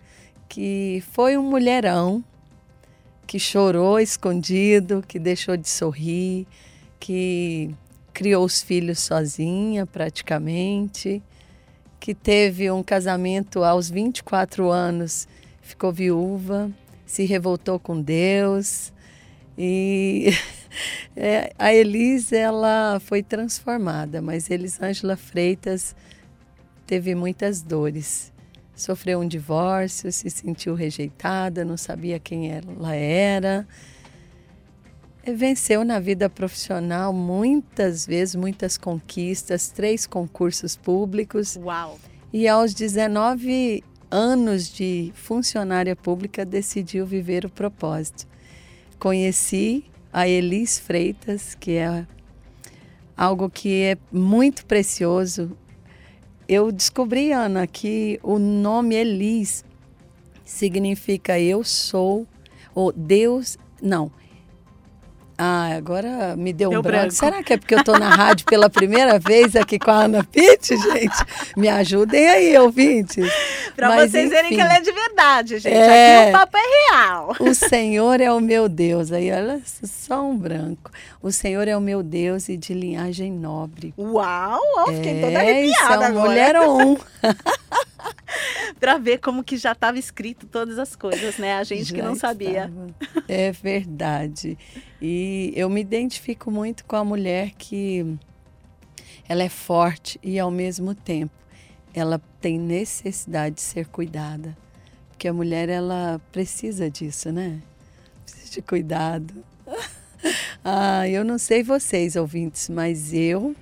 [0.48, 2.24] que foi um mulherão,
[3.28, 6.48] que chorou escondido, que deixou de sorrir,
[6.98, 7.72] que
[8.12, 11.22] criou os filhos sozinha praticamente,
[12.00, 15.28] que teve um casamento aos 24 anos,
[15.62, 16.70] ficou viúva,
[17.06, 18.92] se revoltou com Deus
[19.56, 20.32] e
[21.16, 25.94] É, a Elis, ela foi transformada, mas Elisângela Freitas
[26.86, 28.32] teve muitas dores.
[28.74, 33.66] Sofreu um divórcio, se sentiu rejeitada, não sabia quem ela era.
[35.26, 41.56] E venceu na vida profissional muitas vezes, muitas conquistas, três concursos públicos.
[41.56, 41.98] Uau!
[42.32, 48.26] E aos 19 anos de funcionária pública decidiu viver o propósito.
[48.98, 52.06] Conheci a Elis Freitas, que é
[53.16, 55.56] algo que é muito precioso.
[56.48, 59.64] Eu descobri, Ana, que o nome Elis
[60.44, 62.26] significa eu sou,
[62.74, 64.10] ou Deus, não,
[65.38, 66.98] ah, agora me deu, deu um branco.
[66.98, 67.14] branco.
[67.14, 70.24] Será que é porque eu estou na rádio pela primeira vez aqui com a Ana
[70.24, 71.16] Pitt, gente?
[71.56, 73.30] Me ajudem aí, ouvintes.
[73.74, 75.74] Para vocês verem que ela é de verdade, gente.
[75.74, 77.36] É, aqui o papo é real.
[77.38, 79.12] O Senhor é o meu Deus.
[79.12, 80.90] Aí, olha só um branco.
[81.22, 83.92] O Senhor é o meu Deus e de linhagem nobre.
[83.98, 84.60] Uau!
[84.86, 86.28] Fiquei é, toda arrepiada isso é uma agora.
[86.28, 86.96] mulher um.
[88.78, 91.54] para ver como que já estava escrito todas as coisas, né?
[91.54, 92.70] A gente já que não sabia.
[93.28, 94.58] É verdade.
[95.00, 98.16] E eu me identifico muito com a mulher que
[99.28, 101.34] ela é forte e ao mesmo tempo
[101.94, 104.56] ela tem necessidade de ser cuidada.
[105.10, 107.60] Porque a mulher ela precisa disso, né?
[108.24, 109.44] Precisa de cuidado.
[110.62, 113.56] ah, eu não sei vocês ouvintes, mas eu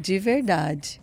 [0.00, 1.00] de verdade,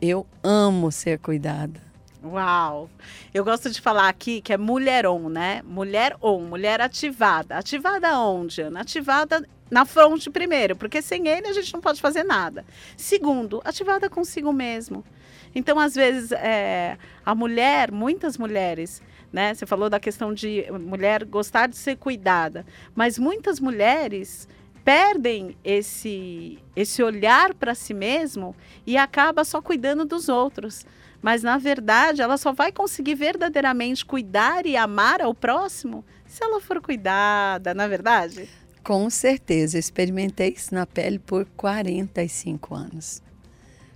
[0.00, 1.80] eu amo ser cuidada.
[2.24, 2.88] Uau!
[3.34, 5.60] Eu gosto de falar aqui que é mulheron, né?
[5.64, 7.56] Mulher on, mulher ativada.
[7.56, 8.82] Ativada onde, Ana?
[8.82, 12.64] Ativada na fronte primeiro, porque sem ele a gente não pode fazer nada.
[12.96, 15.04] Segundo, ativada consigo mesmo.
[15.52, 16.96] Então, às vezes, é,
[17.26, 19.02] a mulher, muitas mulheres,
[19.32, 19.52] né?
[19.52, 22.64] Você falou da questão de mulher gostar de ser cuidada,
[22.94, 24.48] mas muitas mulheres
[24.84, 28.54] perdem esse esse olhar para si mesmo
[28.86, 30.86] e acaba só cuidando dos outros.
[31.22, 36.60] Mas na verdade, ela só vai conseguir verdadeiramente cuidar e amar ao próximo se ela
[36.60, 38.48] for cuidada, na é verdade?
[38.82, 43.22] Com certeza, experimentei isso na pele por 45 anos.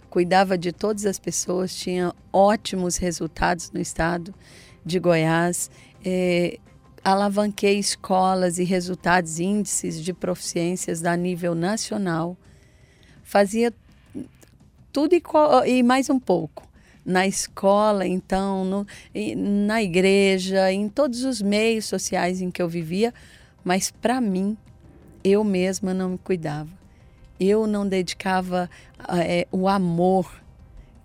[0.08, 4.32] Cuidava de todas as pessoas, tinha ótimos resultados no estado
[4.84, 5.70] de Goiás.
[6.04, 6.58] É,
[7.02, 12.36] alavanquei escolas e resultados, índices de proficiências a nível nacional.
[13.24, 13.72] Fazia
[14.92, 15.22] tudo e,
[15.66, 16.65] e mais um pouco.
[17.06, 18.86] Na escola, então, no-
[19.64, 23.14] na igreja, em todos os meios sociais em que eu vivia,
[23.62, 24.56] mas para mim,
[25.22, 26.68] eu mesma não me cuidava.
[27.38, 28.68] Eu não dedicava
[29.20, 30.42] eh, o amor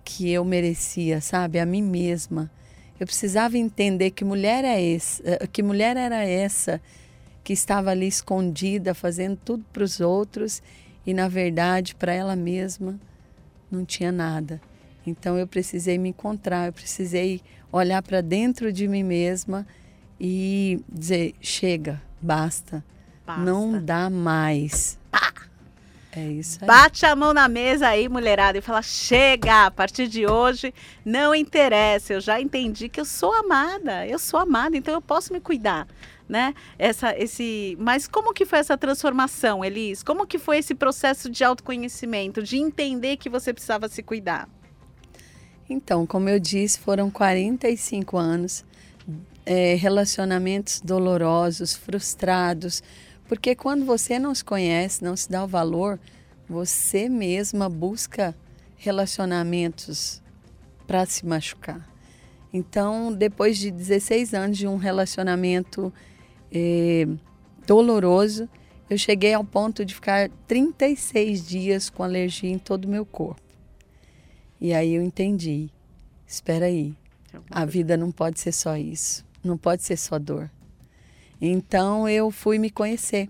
[0.03, 2.49] que eu merecia, sabe, a mim mesma.
[2.99, 6.81] Eu precisava entender que mulher é esse, eh, que mulher era essa
[7.43, 10.63] que estava ali escondida, fazendo tudo para os outros
[11.05, 12.99] e na verdade para ela mesma
[13.71, 14.59] não tinha nada.
[15.05, 17.41] Então eu precisei me encontrar, eu precisei
[17.71, 19.65] olhar para dentro de mim mesma
[20.19, 22.83] e dizer chega, basta,
[23.25, 23.41] Basta.
[23.43, 24.99] não dá mais.
[26.13, 26.67] É isso aí.
[26.67, 30.73] Bate a mão na mesa aí, mulherada, e fala: chega, a partir de hoje
[31.05, 32.13] não interessa.
[32.13, 35.87] Eu já entendi que eu sou amada, eu sou amada, então eu posso me cuidar.
[36.27, 36.53] Né?
[36.79, 40.01] Essa, esse, mas como que foi essa transformação, Elis?
[40.01, 44.47] Como que foi esse processo de autoconhecimento, de entender que você precisava se cuidar?
[45.71, 48.65] Então, como eu disse, foram 45 anos,
[49.45, 52.83] é, relacionamentos dolorosos, frustrados,
[53.25, 55.97] porque quando você não se conhece, não se dá o valor,
[56.45, 58.35] você mesma busca
[58.75, 60.21] relacionamentos
[60.85, 61.89] para se machucar.
[62.51, 65.93] Então, depois de 16 anos de um relacionamento
[66.51, 67.07] eh,
[67.65, 68.49] doloroso,
[68.89, 73.50] eu cheguei ao ponto de ficar 36 dias com alergia em todo o meu corpo.
[74.61, 75.71] E aí eu entendi.
[76.27, 76.95] Espera aí,
[77.49, 80.49] a vida não pode ser só isso, não pode ser só dor.
[81.41, 83.27] Então eu fui me conhecer.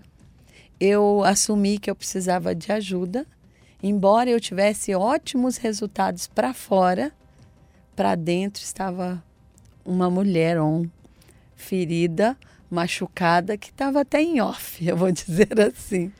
[0.78, 3.26] Eu assumi que eu precisava de ajuda,
[3.82, 7.10] embora eu tivesse ótimos resultados para fora,
[7.96, 9.24] para dentro estava
[9.84, 10.84] uma mulher on,
[11.56, 12.36] ferida,
[12.70, 16.12] machucada, que estava até em off, eu vou dizer assim.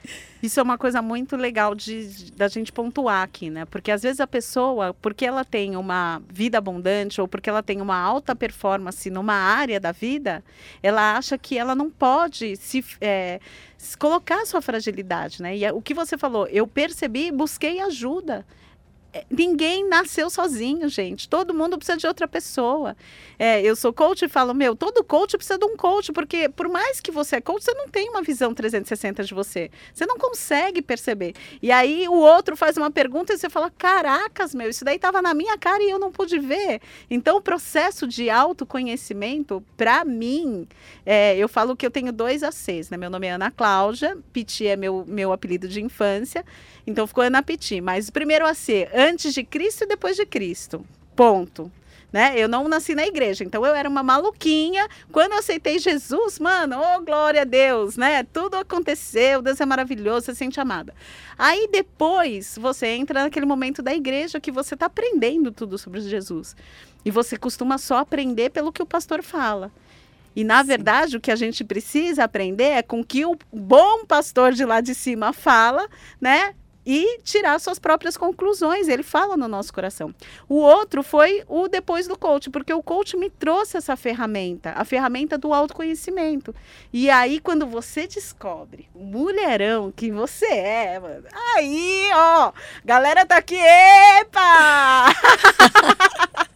[0.43, 3.65] Isso é uma coisa muito legal de, de- da gente pontuar aqui, né?
[3.65, 7.81] Porque às vezes a pessoa, porque ela tem uma vida abundante ou porque ela tem
[7.81, 10.43] uma alta performance numa área da vida,
[10.83, 13.39] ela acha que ela não pode se, é,
[13.79, 15.57] se colocar a sua fragilidade, né?
[15.57, 18.45] E é o que você falou, eu percebi, busquei ajuda.
[19.13, 21.29] É, Ninguém nasceu sozinho, gente.
[21.29, 22.97] Todo mundo precisa de outra pessoa.
[23.39, 26.69] É, eu sou coach e falo, meu, todo coach precisa de um coach, porque por
[26.69, 29.71] mais que você é coach, você não tem uma visão 360 de você.
[29.93, 31.35] Você não consegue perceber.
[31.61, 35.21] E aí o outro faz uma pergunta e você fala: caracas, meu, isso daí estava
[35.21, 36.81] na minha cara e eu não pude ver.
[37.11, 40.67] Então, o processo de autoconhecimento, para mim,
[41.05, 42.97] é, eu falo que eu tenho dois ACs, né?
[42.97, 46.45] Meu nome é Ana Cláudia, Piti é meu, meu apelido de infância,
[46.87, 47.81] então ficou Ana Piti.
[47.81, 50.85] Mas primeiro AC, antes de Cristo e depois de Cristo.
[51.15, 51.71] Ponto
[52.13, 52.35] né?
[52.37, 54.87] Eu não nasci na igreja, então eu era uma maluquinha.
[55.11, 58.23] Quando eu aceitei Jesus, mano, oh glória a Deus, né?
[58.25, 60.95] Tudo aconteceu, Deus é maravilhoso, você se sente amada.
[61.39, 66.55] Aí depois você entra naquele momento da igreja que você está aprendendo tudo sobre Jesus.
[67.05, 69.73] E você costuma só aprender pelo que o pastor fala.
[70.37, 74.05] E na verdade, o que a gente precisa aprender é com o que o bom
[74.07, 75.89] pastor de lá de cima fala,
[76.21, 76.55] né?
[76.85, 78.89] E tirar suas próprias conclusões.
[78.89, 80.15] Ele fala no nosso coração.
[80.49, 84.85] O outro foi o depois do coach, porque o coach me trouxe essa ferramenta, a
[84.85, 86.55] ferramenta do autoconhecimento.
[86.93, 92.53] E aí, quando você descobre o mulherão que você é, mano, aí, ó,
[92.85, 95.07] galera tá aqui, epa!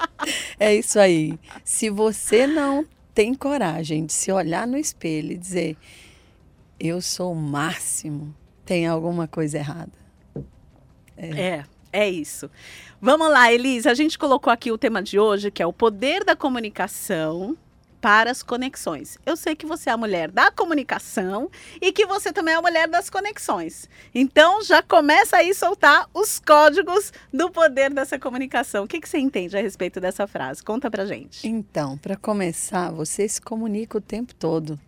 [0.59, 1.39] É isso aí.
[1.65, 5.77] Se você não tem coragem de se olhar no espelho e dizer
[6.79, 10.06] eu sou o máximo, tem alguma coisa errada.
[11.17, 12.51] É, é isso.
[13.01, 13.91] Vamos lá, Elisa.
[13.91, 17.57] A gente colocou aqui o tema de hoje, que é o poder da comunicação
[18.01, 19.19] para as conexões.
[19.27, 21.51] Eu sei que você é a mulher da comunicação
[21.81, 23.89] e que você também é a mulher das conexões.
[24.15, 28.85] Então, já começa aí soltar os códigos do poder dessa comunicação.
[28.85, 30.63] O que, que você entende a respeito dessa frase?
[30.63, 31.49] Conta pra gente.
[31.49, 34.79] Então, para começar, você se comunica o tempo todo.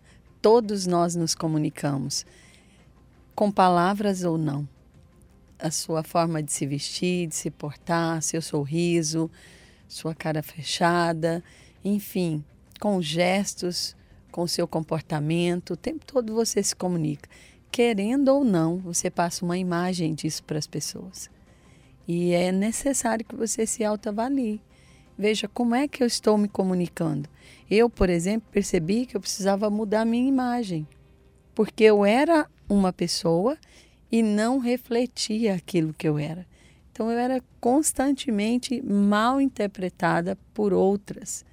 [0.41, 2.25] Todos nós nos comunicamos,
[3.35, 4.65] com palavras ou não.
[5.59, 9.29] A sua forma de se vestir, de se portar, seu sorriso,
[9.87, 11.43] sua cara fechada,
[11.83, 12.43] enfim,
[12.79, 13.95] com gestos,
[14.31, 17.29] com seu comportamento, o tempo todo você se comunica.
[17.71, 21.29] Querendo ou não, você passa uma imagem disso para as pessoas.
[22.07, 24.61] E é necessário que você se autoavalie.
[25.17, 27.29] Veja como é que eu estou me comunicando.
[27.69, 30.87] Eu, por exemplo, percebi que eu precisava mudar minha imagem,
[31.53, 33.57] porque eu era uma pessoa
[34.11, 36.45] e não refletia aquilo que eu era.
[36.91, 41.45] Então eu era constantemente mal interpretada por outras.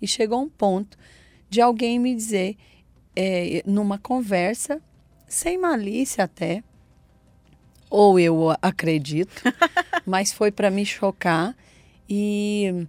[0.00, 0.98] E chegou um ponto
[1.48, 2.56] de alguém me dizer,
[3.14, 4.80] é, numa conversa,
[5.28, 6.64] sem malícia até,
[7.88, 9.42] ou eu acredito,
[10.06, 11.56] mas foi para me chocar
[12.08, 12.86] e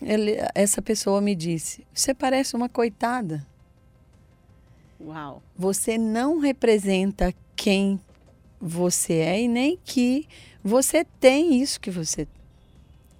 [0.00, 3.46] ele- essa pessoa me disse: "Você parece uma coitada.
[5.00, 5.42] Uau.
[5.56, 7.98] Você não representa quem
[8.62, 10.28] você é e nem que
[10.62, 12.28] você tem isso que você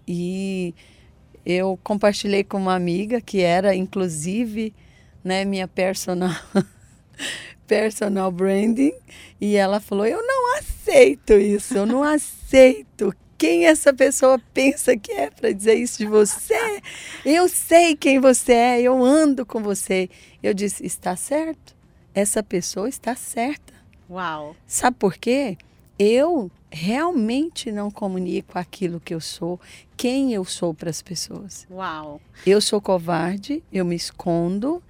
[0.07, 0.73] e
[1.45, 4.73] eu compartilhei com uma amiga que era inclusive
[5.25, 6.31] né minha personal
[7.67, 8.93] personal branding
[9.41, 13.13] e ela falou eu não aceito isso eu não aceito.
[13.43, 16.81] Quem essa pessoa pensa que é para dizer isso de você?
[17.25, 20.09] Eu sei quem você é eu ando com você.
[20.41, 21.75] Eu disse está certo?
[22.15, 23.72] Essa pessoa está certa
[24.13, 24.55] Uau.
[24.67, 25.57] Sabe por quê?
[25.99, 29.59] Eu realmente não comunico aquilo que eu sou,
[29.97, 31.67] quem eu sou para as pessoas.
[31.71, 32.21] Uau.
[32.47, 34.83] Eu sou covarde, eu me escondo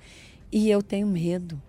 [0.51, 1.61] e eu tenho medo.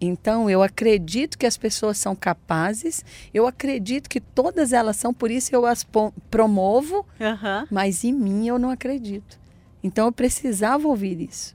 [0.00, 5.30] Então, eu acredito que as pessoas são capazes, eu acredito que todas elas são, por
[5.30, 5.86] isso eu as
[6.30, 7.66] promovo, Aham.
[7.70, 9.38] mas em mim eu não acredito.
[9.82, 11.54] Então, eu precisava ouvir isso.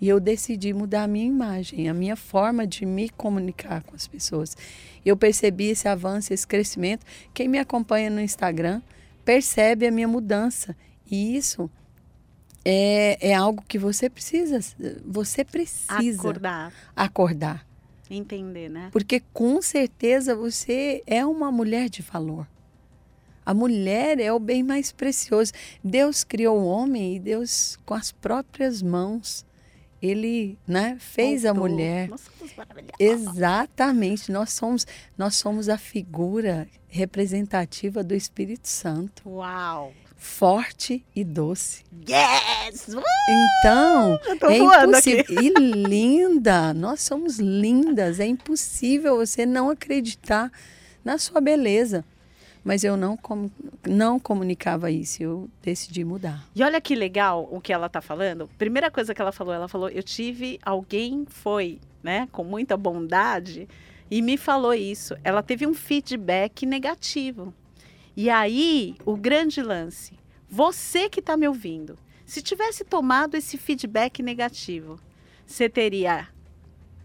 [0.00, 4.08] E eu decidi mudar a minha imagem, a minha forma de me comunicar com as
[4.08, 4.56] pessoas.
[5.04, 7.04] Eu percebi esse avanço, esse crescimento.
[7.34, 8.80] Quem me acompanha no Instagram
[9.24, 10.74] percebe a minha mudança.
[11.10, 11.70] E isso
[12.64, 14.60] é, é algo que você precisa,
[15.04, 16.72] você precisa Acordar.
[16.96, 17.66] acordar.
[18.10, 18.88] Entender, né?
[18.90, 22.46] Porque com certeza você é uma mulher de valor.
[23.46, 25.52] A mulher é o bem mais precioso.
[25.82, 29.44] Deus criou o homem e Deus, com as próprias mãos,
[30.02, 31.70] ele né, fez a Voltou.
[31.70, 32.08] mulher.
[32.08, 32.94] Nós somos maravilhosos.
[32.98, 34.86] Exatamente, nós somos,
[35.16, 39.92] nós somos a figura representativa do Espírito Santo, Uau.
[40.16, 41.84] forte e doce.
[42.08, 42.88] Yes!
[42.88, 44.18] Uh, Então,
[44.50, 44.56] é aqui.
[44.58, 45.24] impossível.
[45.42, 48.18] E linda, nós somos lindas.
[48.20, 50.50] É impossível você não acreditar
[51.04, 52.04] na sua beleza.
[52.62, 53.50] Mas eu não, com-
[53.88, 56.46] não comunicava isso, eu decidi mudar.
[56.54, 58.48] E olha que legal o que ela tá falando.
[58.58, 63.66] Primeira coisa que ela falou, ela falou: eu tive alguém foi, né, com muita bondade
[64.10, 65.14] e me falou isso.
[65.24, 67.54] Ela teve um feedback negativo.
[68.16, 70.12] E aí, o grande lance,
[70.48, 71.96] você que está me ouvindo,
[72.26, 75.00] se tivesse tomado esse feedback negativo,
[75.46, 76.28] você teria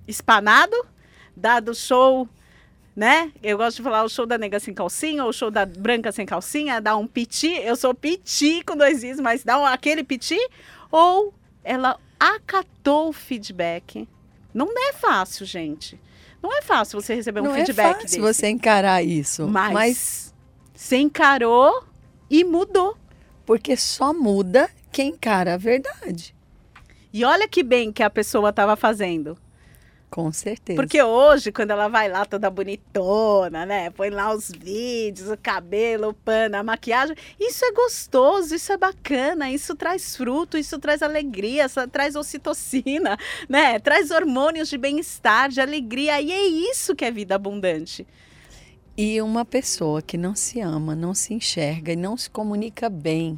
[0.07, 0.75] espanado,
[1.35, 2.27] dado show,
[2.95, 3.31] né?
[3.43, 6.11] Eu gosto de falar o show da nega sem calcinha ou o show da branca
[6.11, 7.51] sem calcinha, dá um piti.
[7.51, 10.37] Eu sou piti com dois is, mas dá um, aquele piti.
[10.91, 11.33] Ou
[11.63, 14.07] ela acatou o feedback.
[14.53, 15.99] Não é fácil, gente.
[16.41, 18.19] Não é fácil você receber um não feedback é fácil desse.
[18.21, 20.33] você encarar isso, Mas, mas
[20.73, 21.83] você encarou
[22.29, 22.95] e mudou.
[23.45, 26.33] porque só muda quem encara a verdade.
[27.11, 29.37] E olha que bem que a pessoa estava fazendo.
[30.09, 30.77] Com certeza.
[30.77, 33.89] Porque hoje, quando ela vai lá toda bonitona, né?
[33.89, 37.15] Põe lá os vídeos, o cabelo, o pano, a maquiagem.
[37.39, 43.17] Isso é gostoso, isso é bacana, isso traz fruto, isso traz alegria, isso traz ocitocina,
[43.49, 43.77] né?
[43.79, 46.21] Traz hormônios de bem-estar, de alegria.
[46.21, 48.07] E é isso que é vida abundante.
[48.97, 53.37] E uma pessoa que não se ama, não se enxerga e não se comunica bem,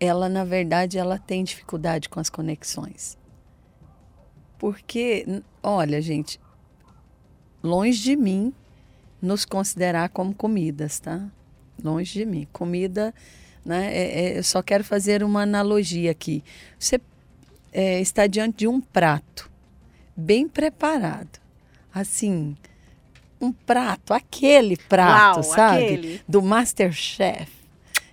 [0.00, 3.16] ela na verdade ela tem dificuldade com as conexões.
[4.58, 5.24] Porque,
[5.62, 6.40] olha, gente,
[7.62, 8.52] longe de mim
[9.20, 11.28] nos considerar como comidas, tá?
[11.82, 12.46] Longe de mim.
[12.52, 13.14] Comida,
[13.64, 13.92] né?
[13.94, 16.42] é- é- eu só quero fazer uma analogia aqui.
[16.78, 17.00] Você
[17.72, 19.50] é, está diante de um prato
[20.16, 21.38] bem preparado,
[21.92, 22.56] assim,
[23.40, 25.84] um prato, aquele prato, Uau, sabe?
[25.84, 26.20] aquele.
[26.26, 27.52] Do Masterchef.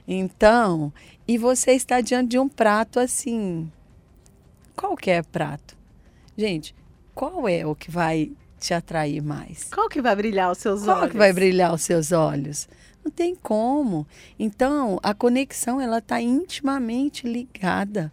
[0.08, 0.94] Então,
[1.28, 3.72] e você está diante de um prato assim,
[4.76, 5.75] qualquer prato.
[6.38, 6.76] Gente,
[7.14, 9.66] qual é o que vai te atrair mais?
[9.74, 11.12] Qual que vai brilhar os seus Qual olhos?
[11.12, 12.68] que vai brilhar os seus olhos?
[13.04, 14.08] Não tem como.
[14.38, 18.12] Então, a conexão ela está intimamente ligada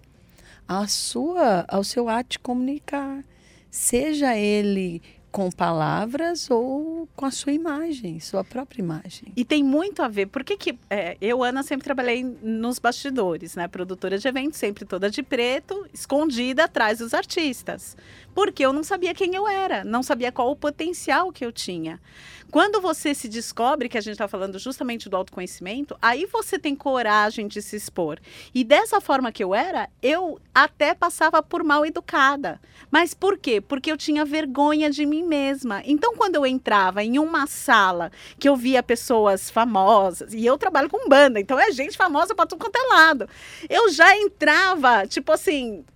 [0.69, 3.25] à sua, ao seu ato de comunicar,
[3.71, 5.03] seja ele
[5.33, 9.33] com palavras ou com a sua imagem, sua própria imagem.
[9.35, 10.27] E tem muito a ver.
[10.27, 13.67] Por que, que é, eu, Ana, sempre trabalhei nos bastidores, né?
[13.67, 17.97] Produtora de eventos, sempre toda de preto, escondida atrás dos artistas.
[18.35, 22.01] Porque eu não sabia quem eu era, não sabia qual o potencial que eu tinha.
[22.53, 26.77] Quando você se descobre, que a gente está falando justamente do autoconhecimento, aí você tem
[26.77, 28.21] coragem de se expor.
[28.55, 32.61] E dessa forma que eu era, eu até passava por mal educada.
[32.91, 33.59] Mas por quê?
[33.59, 35.81] Porque eu tinha vergonha de mim mesma.
[35.87, 40.91] Então, quando eu entrava em uma sala que eu via pessoas famosas, e eu trabalho
[40.91, 43.27] com banda, então é gente famosa para tudo quanto é lado.
[43.67, 45.87] Eu já entrava, tipo assim,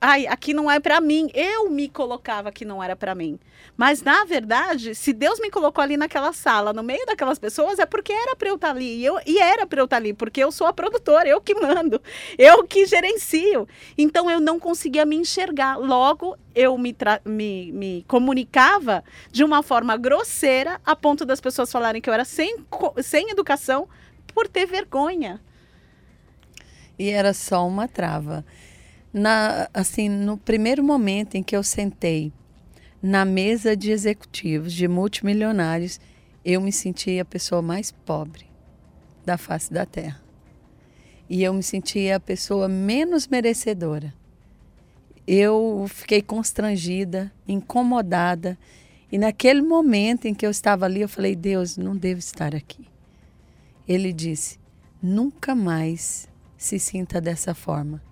[0.00, 1.30] ai, aqui não é para mim.
[1.34, 3.38] Eu me colocava que não era para mim.
[3.76, 7.86] Mas na verdade, se Deus me colocou ali naquela sala, no meio daquelas pessoas, é
[7.86, 8.98] porque era para eu estar ali.
[8.98, 11.54] E, eu, e era para eu estar ali, porque eu sou a produtora, eu que
[11.54, 12.00] mando,
[12.38, 13.68] eu que gerencio.
[13.96, 15.76] Então eu não conseguia me enxergar.
[15.76, 16.94] Logo, eu me,
[17.24, 22.24] me, me comunicava de uma forma grosseira, a ponto das pessoas falarem que eu era
[22.24, 22.56] sem,
[23.02, 23.88] sem educação
[24.34, 25.40] por ter vergonha.
[26.98, 28.44] E era só uma trava.
[29.18, 32.30] Na, assim, no primeiro momento em que eu sentei
[33.02, 35.98] na mesa de executivos, de multimilionários,
[36.44, 38.44] eu me senti a pessoa mais pobre
[39.24, 40.20] da face da terra.
[41.30, 44.12] E eu me sentia a pessoa menos merecedora.
[45.26, 48.58] Eu fiquei constrangida, incomodada.
[49.10, 52.86] E naquele momento em que eu estava ali, eu falei: Deus, não devo estar aqui.
[53.88, 54.60] Ele disse:
[55.02, 58.02] nunca mais se sinta dessa forma.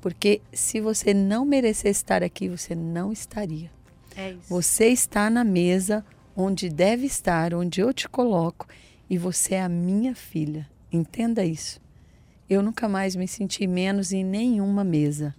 [0.00, 3.70] Porque se você não merecesse estar aqui, você não estaria.
[4.16, 4.40] É isso.
[4.48, 6.04] Você está na mesa
[6.36, 8.66] onde deve estar, onde eu te coloco,
[9.10, 10.68] e você é a minha filha.
[10.92, 11.80] Entenda isso.
[12.48, 15.34] Eu nunca mais me senti menos em nenhuma mesa.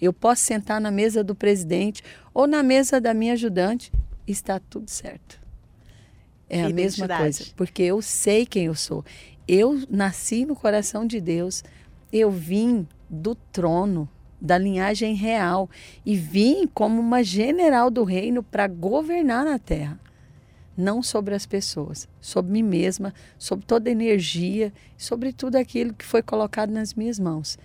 [0.00, 2.02] Eu posso sentar na mesa do presidente
[2.34, 3.92] ou na mesa da minha ajudante,
[4.26, 5.40] está tudo certo.
[6.48, 9.04] É a mesma coisa, porque eu sei quem eu sou.
[9.46, 11.62] Eu nasci no coração de Deus.
[12.12, 14.08] Eu vim do trono,
[14.40, 15.68] da linhagem real,
[16.06, 19.98] e vim como uma general do reino para governar na terra.
[20.76, 26.06] Não sobre as pessoas, sobre mim mesma, sobre toda a energia, sobre tudo aquilo que
[26.06, 27.58] foi colocado nas minhas mãos.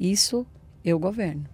[0.00, 0.46] Isso
[0.84, 1.51] eu governo.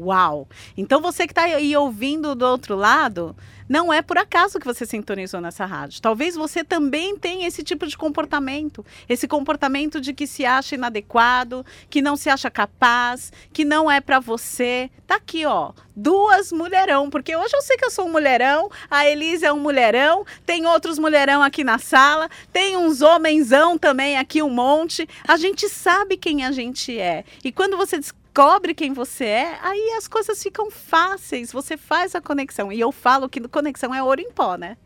[0.00, 0.48] Uau!
[0.76, 3.36] Então você que está aí ouvindo do outro lado,
[3.70, 6.02] não é por acaso que você sintonizou nessa rádio.
[6.02, 11.64] Talvez você também tenha esse tipo de comportamento, esse comportamento de que se acha inadequado,
[11.88, 14.90] que não se acha capaz, que não é para você.
[15.06, 19.06] Tá aqui, ó, duas mulherão, porque hoje eu sei que eu sou um mulherão, a
[19.06, 24.42] Elise é um mulherão, tem outros mulherão aqui na sala, tem uns homenzão também aqui
[24.42, 25.08] um monte.
[25.28, 27.24] A gente sabe quem a gente é.
[27.44, 28.00] E quando você
[28.30, 32.72] descobre quem você é, aí as coisas ficam fáceis, você faz a conexão.
[32.72, 34.76] E eu falo que conexão é ouro em pó, né?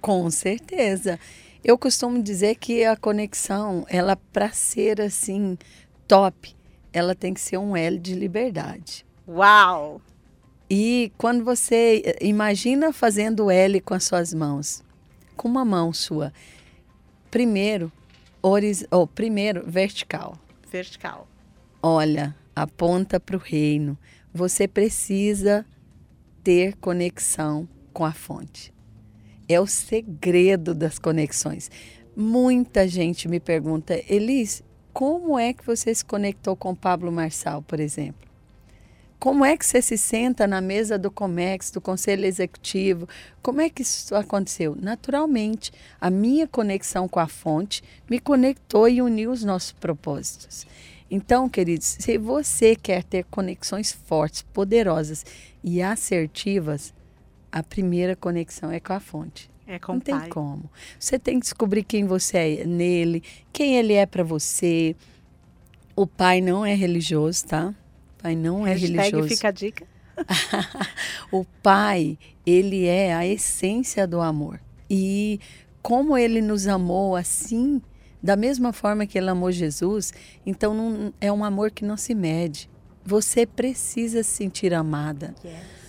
[0.00, 1.20] Com certeza.
[1.62, 5.58] Eu costumo dizer que a conexão, ela para ser assim
[6.06, 6.56] top,
[6.92, 9.04] ela tem que ser um L de liberdade.
[9.28, 10.00] Uau!
[10.70, 14.82] E quando você eh, imagina fazendo L com as suas mãos,
[15.36, 16.32] com uma mão sua,
[17.30, 17.92] primeiro,
[18.42, 20.38] horiz, ou primeiro vertical.
[20.70, 21.26] Vertical.
[21.82, 23.96] Olha, aponta para o reino.
[24.32, 25.64] Você precisa
[26.42, 28.72] ter conexão com a fonte.
[29.48, 31.70] É o segredo das conexões.
[32.16, 37.78] Muita gente me pergunta, Elis, como é que você se conectou com Pablo Marçal, por
[37.78, 38.28] exemplo?
[39.18, 43.08] Como é que você se senta na mesa do Comex, do Conselho Executivo?
[43.42, 44.76] Como é que isso aconteceu?
[44.80, 50.66] Naturalmente, a minha conexão com a fonte me conectou e uniu os nossos propósitos.
[51.10, 55.24] Então, queridos, se você quer ter conexões fortes, poderosas
[55.64, 56.92] e assertivas,
[57.50, 59.50] a primeira conexão é com a fonte.
[59.66, 60.28] É com Não tem pai.
[60.28, 60.70] como.
[60.98, 64.94] Você tem que descobrir quem você é nele, quem ele é para você.
[65.96, 67.74] O pai não é religioso, tá?
[68.18, 69.28] O pai não é Hashtag religioso.
[69.28, 69.86] fica a dica.
[71.30, 74.60] O pai, ele é a essência do amor.
[74.90, 75.38] E
[75.82, 77.80] como ele nos amou assim,
[78.22, 80.12] da mesma forma que ele amou Jesus,
[80.44, 82.68] então não- é um amor que não se mede.
[83.04, 85.34] Você precisa se sentir amada.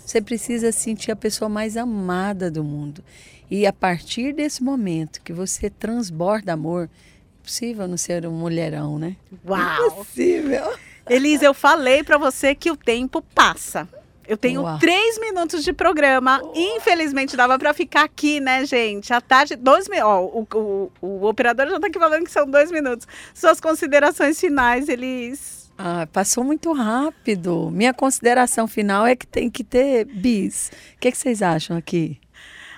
[0.06, 3.04] Você precisa se sentir a pessoa mais amada do mundo.
[3.52, 8.98] E a partir desse momento que você transborda amor, é possível não ser um mulherão,
[9.00, 9.16] né?
[9.48, 9.88] Uau!
[9.88, 10.72] Impossível.
[11.10, 13.88] Elise, eu falei pra você que o tempo passa.
[14.30, 16.40] Eu tenho três minutos de programa.
[16.54, 19.12] Infelizmente, dava pra ficar aqui, né, gente?
[19.12, 20.08] À tarde, dois minutos.
[20.08, 23.08] Ó, o, o, operador já tá aqui falando que são dois minutos.
[23.34, 25.72] Suas considerações finais, Elis.
[25.76, 27.72] Ah, passou muito rápido.
[27.72, 30.72] Minha consideração final é que tem que ter bis.
[30.96, 32.20] O que, que vocês acham aqui?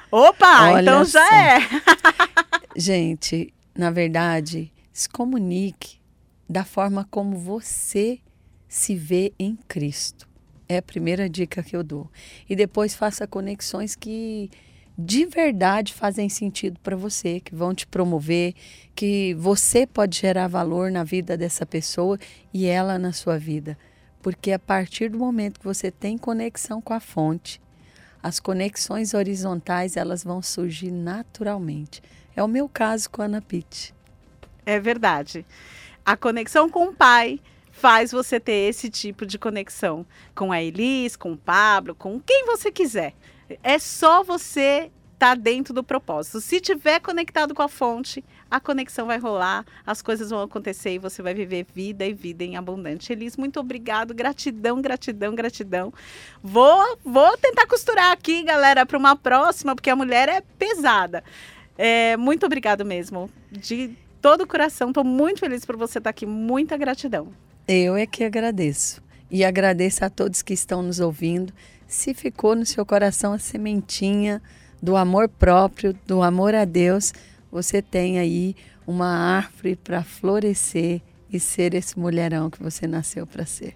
[0.09, 1.35] Opa, Olha então já só.
[1.35, 1.59] é.
[2.77, 5.99] Gente, na verdade, se comunique
[6.49, 8.19] da forma como você
[8.69, 10.30] se vê em Cristo.
[10.71, 12.09] É a primeira dica que eu dou.
[12.49, 14.49] E depois faça conexões que
[14.97, 18.53] de verdade fazem sentido para você, que vão te promover,
[18.95, 22.17] que você pode gerar valor na vida dessa pessoa
[22.53, 23.77] e ela na sua vida.
[24.21, 27.59] Porque a partir do momento que você tem conexão com a fonte,
[28.23, 32.01] as conexões horizontais elas vão surgir naturalmente.
[32.33, 33.93] É o meu caso com a Ana Pitt.
[34.65, 35.45] É verdade.
[36.05, 37.41] A conexão com o pai
[37.81, 40.05] faz você ter esse tipo de conexão
[40.35, 43.15] com a Elis, com o Pablo, com quem você quiser.
[43.63, 46.39] É só você estar tá dentro do propósito.
[46.41, 50.99] Se tiver conectado com a fonte, a conexão vai rolar, as coisas vão acontecer e
[50.99, 53.11] você vai viver vida e vida em abundante.
[53.11, 55.91] Elis, muito obrigado, gratidão, gratidão, gratidão.
[56.43, 61.23] Vou, vou tentar costurar aqui, galera, para uma próxima, porque a mulher é pesada.
[61.75, 64.89] É, muito obrigado mesmo, de todo o coração.
[64.89, 66.27] Estou muito feliz por você estar aqui.
[66.27, 67.33] Muita gratidão.
[67.67, 69.01] Eu é que agradeço.
[69.29, 71.53] E agradeço a todos que estão nos ouvindo.
[71.87, 74.41] Se ficou no seu coração a sementinha
[74.81, 77.13] do amor próprio, do amor a Deus,
[77.51, 78.55] você tem aí
[78.85, 81.01] uma árvore para florescer
[81.31, 83.75] e ser esse mulherão que você nasceu para ser.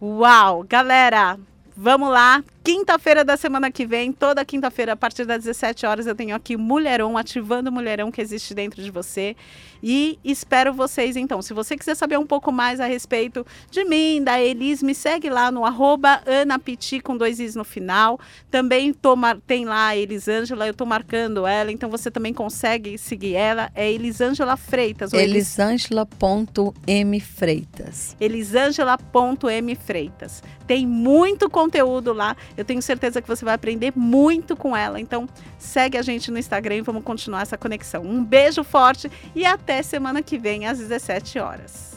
[0.00, 0.64] Uau!
[0.64, 1.38] Galera,
[1.76, 2.42] vamos lá.
[2.66, 6.56] Quinta-feira da semana que vem, toda quinta-feira, a partir das 17 horas, eu tenho aqui
[6.56, 9.36] Mulherão, ativando o Mulherão que existe dentro de você.
[9.80, 11.40] E espero vocês, então.
[11.40, 15.30] Se você quiser saber um pouco mais a respeito de mim, da Elis, me segue
[15.30, 18.18] lá no arroba anapiti com dois is no final.
[18.50, 19.14] Também tô,
[19.46, 23.70] tem lá a Elisângela, eu tô marcando ela, então você também consegue seguir ela.
[23.76, 25.12] É Elisângela Freitas.
[25.12, 28.16] Elisângela.m Freitas.
[28.18, 30.42] Elisângela.m Freitas.
[30.66, 32.36] Tem muito conteúdo lá.
[32.56, 35.00] Eu tenho certeza que você vai aprender muito com ela.
[35.00, 35.28] Então,
[35.58, 38.02] segue a gente no Instagram e vamos continuar essa conexão.
[38.02, 41.96] Um beijo forte e até semana que vem às 17 horas.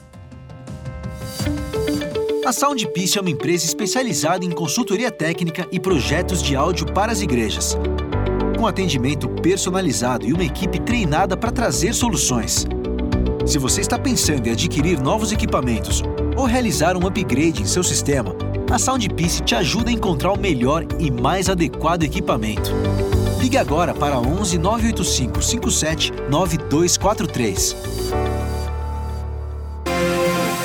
[2.46, 7.22] A Soundpiece é uma empresa especializada em consultoria técnica e projetos de áudio para as
[7.22, 7.78] igrejas.
[8.58, 12.66] Com atendimento personalizado e uma equipe treinada para trazer soluções.
[13.46, 16.02] Se você está pensando em adquirir novos equipamentos
[16.36, 18.36] ou realizar um upgrade em seu sistema,
[18.72, 22.72] a Soundpiece te ajuda a encontrar o melhor e mais adequado equipamento.
[23.40, 27.76] Ligue agora para 11 985 57 9243.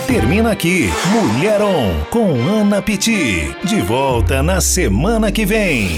[0.06, 3.54] Termina aqui Mulher On com Ana Piti.
[3.64, 5.88] De volta na semana que vem.